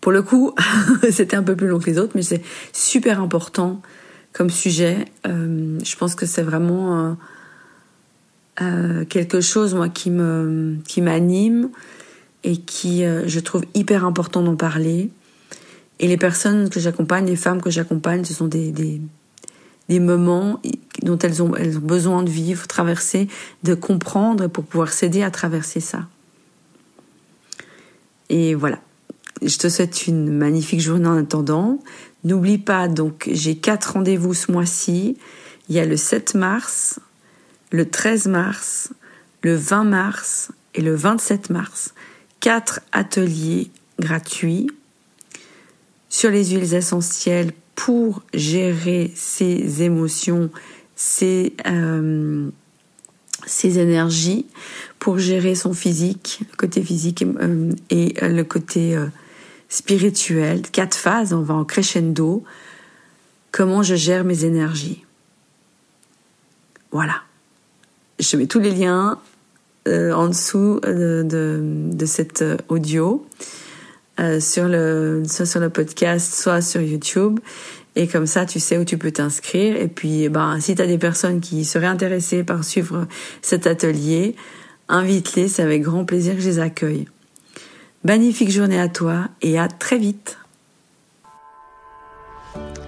pour 0.02 0.12
le 0.12 0.22
coup, 0.22 0.54
c'était 1.12 1.36
un 1.36 1.44
peu 1.44 1.56
plus 1.56 1.68
long 1.68 1.80
que 1.80 1.90
les 1.90 2.00
autres, 2.00 2.14
mais 2.16 2.24
c'est 2.24 2.42
super 2.72 3.22
important 3.22 3.82
comme 4.32 4.50
sujet. 4.50 5.06
Euh, 5.28 5.80
je 5.84 5.96
pense 5.96 6.16
que 6.16 6.26
c'est 6.26 6.42
vraiment 6.42 7.16
euh, 8.62 9.06
quelque 9.06 9.42
chose 9.42 9.74
moi 9.74 9.90
qui 9.90 10.10
me 10.10 10.78
qui 10.88 11.02
m'anime 11.02 11.70
et 12.44 12.58
qui 12.58 13.04
je 13.04 13.40
trouve 13.40 13.64
hyper 13.74 14.06
important 14.06 14.42
d'en 14.42 14.56
parler. 14.56 15.10
Et 16.00 16.08
les 16.08 16.18
personnes 16.18 16.70
que 16.70 16.80
j'accompagne, 16.80 17.26
les 17.26 17.38
femmes 17.38 17.62
que 17.62 17.70
j'accompagne, 17.70 18.26
ce 18.26 18.34
sont 18.34 18.48
des, 18.48 18.72
des, 18.72 20.00
moments 20.00 20.60
dont 21.04 21.18
elles 21.20 21.42
ont, 21.42 21.56
elles 21.56 21.78
ont 21.78 21.82
besoin 21.82 22.24
de 22.24 22.30
vivre, 22.30 22.68
traverser, 22.68 23.30
de 23.62 23.76
comprendre 23.76 24.48
pour 24.48 24.66
pouvoir 24.66 24.92
s'aider 24.92 25.24
à 25.24 25.32
traverser 25.32 25.80
ça. 25.80 26.08
Et 28.30 28.56
voilà. 28.56 28.80
Je 29.42 29.58
te 29.58 29.68
souhaite 29.68 30.08
une 30.08 30.32
magnifique 30.32 30.80
journée 30.80 31.08
en 31.08 31.18
attendant. 31.18 31.80
N'oublie 32.24 32.58
pas, 32.58 32.88
donc, 32.88 33.30
j'ai 33.32 33.56
quatre 33.56 33.94
rendez-vous 33.94 34.34
ce 34.34 34.52
mois-ci. 34.52 35.18
Il 35.70 35.76
y 35.76 35.80
a 35.80 35.86
le 35.86 35.98
7 35.98 36.36
mars, 36.36 37.00
le 37.72 37.90
13 37.90 38.28
mars, 38.28 38.92
le 39.42 39.56
20 39.56 39.84
mars 39.84 40.52
et 40.76 40.82
le 40.82 40.96
27 40.96 41.50
mars. 41.50 41.94
Quatre 42.40 42.82
ateliers 42.92 43.72
gratuits 44.00 44.68
sur 46.10 46.30
les 46.30 46.46
huiles 46.46 46.74
essentielles 46.74 47.52
pour 47.76 48.22
gérer 48.34 49.12
ses 49.16 49.82
émotions, 49.82 50.50
ses, 50.96 51.54
euh, 51.66 52.50
ses 53.46 53.80
énergies, 53.80 54.46
pour 55.00 55.20
gérer 55.20 55.56
son 55.56 55.74
physique, 55.74 56.42
le 56.52 56.56
côté 56.56 56.82
physique 56.82 57.24
euh, 57.24 57.72
et 57.90 58.16
le 58.22 58.44
côté 58.44 58.96
euh, 58.96 59.08
spirituel. 59.70 60.62
Quatre 60.62 60.96
phases, 60.96 61.34
on 61.34 61.42
va 61.42 61.54
en 61.54 61.66
crescendo. 61.66 62.44
Comment 63.52 63.84
je 63.84 63.96
gère 63.96 64.24
mes 64.24 64.46
énergies. 64.46 65.04
Voilà. 66.92 67.22
Je 68.20 68.38
mets 68.38 68.48
tous 68.48 68.60
les 68.60 68.72
liens 68.72 69.20
en 69.86 70.28
dessous 70.28 70.80
de, 70.84 71.26
de, 71.28 71.60
de 71.92 72.06
cet 72.06 72.44
audio. 72.70 73.26
Euh, 74.20 74.40
sur 74.40 74.68
le 74.68 75.24
soit 75.26 75.48
sur 75.48 75.60
le 75.60 75.72
podcast, 75.72 76.36
soit 76.36 76.62
sur 76.62 76.82
YouTube. 76.82 77.40
Et 77.96 78.08
comme 78.08 78.26
ça, 78.26 78.46
tu 78.46 78.60
sais 78.60 78.78
où 78.78 78.86
tu 78.86 78.98
peux 78.98 79.12
t'inscrire. 79.12 79.76
Et 79.76 79.88
puis, 79.88 80.30
ben, 80.30 80.60
si 80.60 80.76
tu 80.76 80.82
as 80.82 80.88
des 80.88 80.98
personnes 80.98 81.42
qui 81.42 81.64
seraient 81.64 81.86
intéressées 81.86 82.44
par 82.44 82.64
suivre 82.64 83.08
cet 83.42 83.68
atelier, 83.68 84.36
invite-les, 84.90 85.48
c'est 85.48 85.62
avec 85.62 85.84
grand 85.84 86.06
plaisir 86.06 86.36
que 86.36 86.42
je 86.42 86.50
les 86.50 86.60
accueille. 86.60 87.08
Magnifique 88.04 88.52
journée 88.52 88.80
à 88.80 88.90
toi 88.90 89.30
et 89.42 89.58
à 89.58 89.68
très 89.68 89.98
vite. 89.98 90.38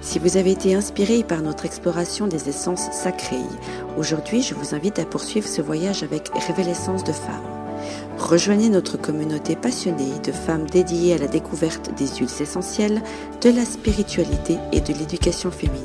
Si 0.02 0.20
vous 0.20 0.38
avez 0.38 0.52
été 0.52 0.76
inspiré 0.76 1.24
par 1.24 1.42
notre 1.42 1.66
exploration 1.66 2.28
des 2.28 2.50
essences 2.50 2.92
sacrées, 2.92 3.38
aujourd'hui 3.98 4.44
je 4.44 4.54
vous 4.54 4.76
invite 4.76 5.00
à 5.00 5.06
poursuivre 5.06 5.48
ce 5.48 5.62
voyage 5.62 6.04
avec 6.04 6.30
Révélessence 6.48 7.04
de 7.04 7.12
femmes. 7.12 7.55
Rejoignez 8.18 8.70
notre 8.70 8.98
communauté 8.98 9.56
passionnée 9.56 10.20
de 10.24 10.32
femmes 10.32 10.66
dédiées 10.66 11.14
à 11.14 11.18
la 11.18 11.28
découverte 11.28 11.94
des 11.96 12.08
huiles 12.08 12.42
essentielles, 12.42 13.02
de 13.42 13.50
la 13.50 13.66
spiritualité 13.66 14.58
et 14.72 14.82
de 14.82 14.94
l'éducation 14.94 15.52
féminine. 15.52 15.84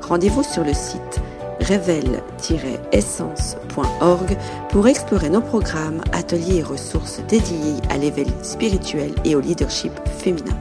Rendez-vous 0.00 0.42
sur 0.42 0.64
le 0.64 0.74
site 0.74 1.20
révèle-essence.org 1.60 4.36
pour 4.70 4.86
explorer 4.86 5.30
nos 5.30 5.40
programmes, 5.40 6.02
ateliers 6.12 6.58
et 6.58 6.62
ressources 6.62 7.20
dédiés 7.28 7.76
à 7.90 7.98
l'éveil 7.98 8.26
spirituel 8.42 9.12
et 9.24 9.34
au 9.34 9.40
leadership 9.40 9.92
féminin. 10.18 10.56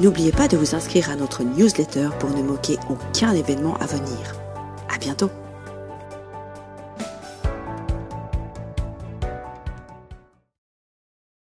N'oubliez 0.00 0.32
pas 0.32 0.48
de 0.48 0.56
vous 0.56 0.74
inscrire 0.74 1.10
à 1.10 1.16
notre 1.16 1.42
newsletter 1.42 2.08
pour 2.18 2.30
ne 2.30 2.42
manquer 2.42 2.78
aucun 2.88 3.32
événement 3.32 3.76
à 3.80 3.86
venir. 3.86 4.36
À 4.94 4.98
bientôt! 4.98 5.30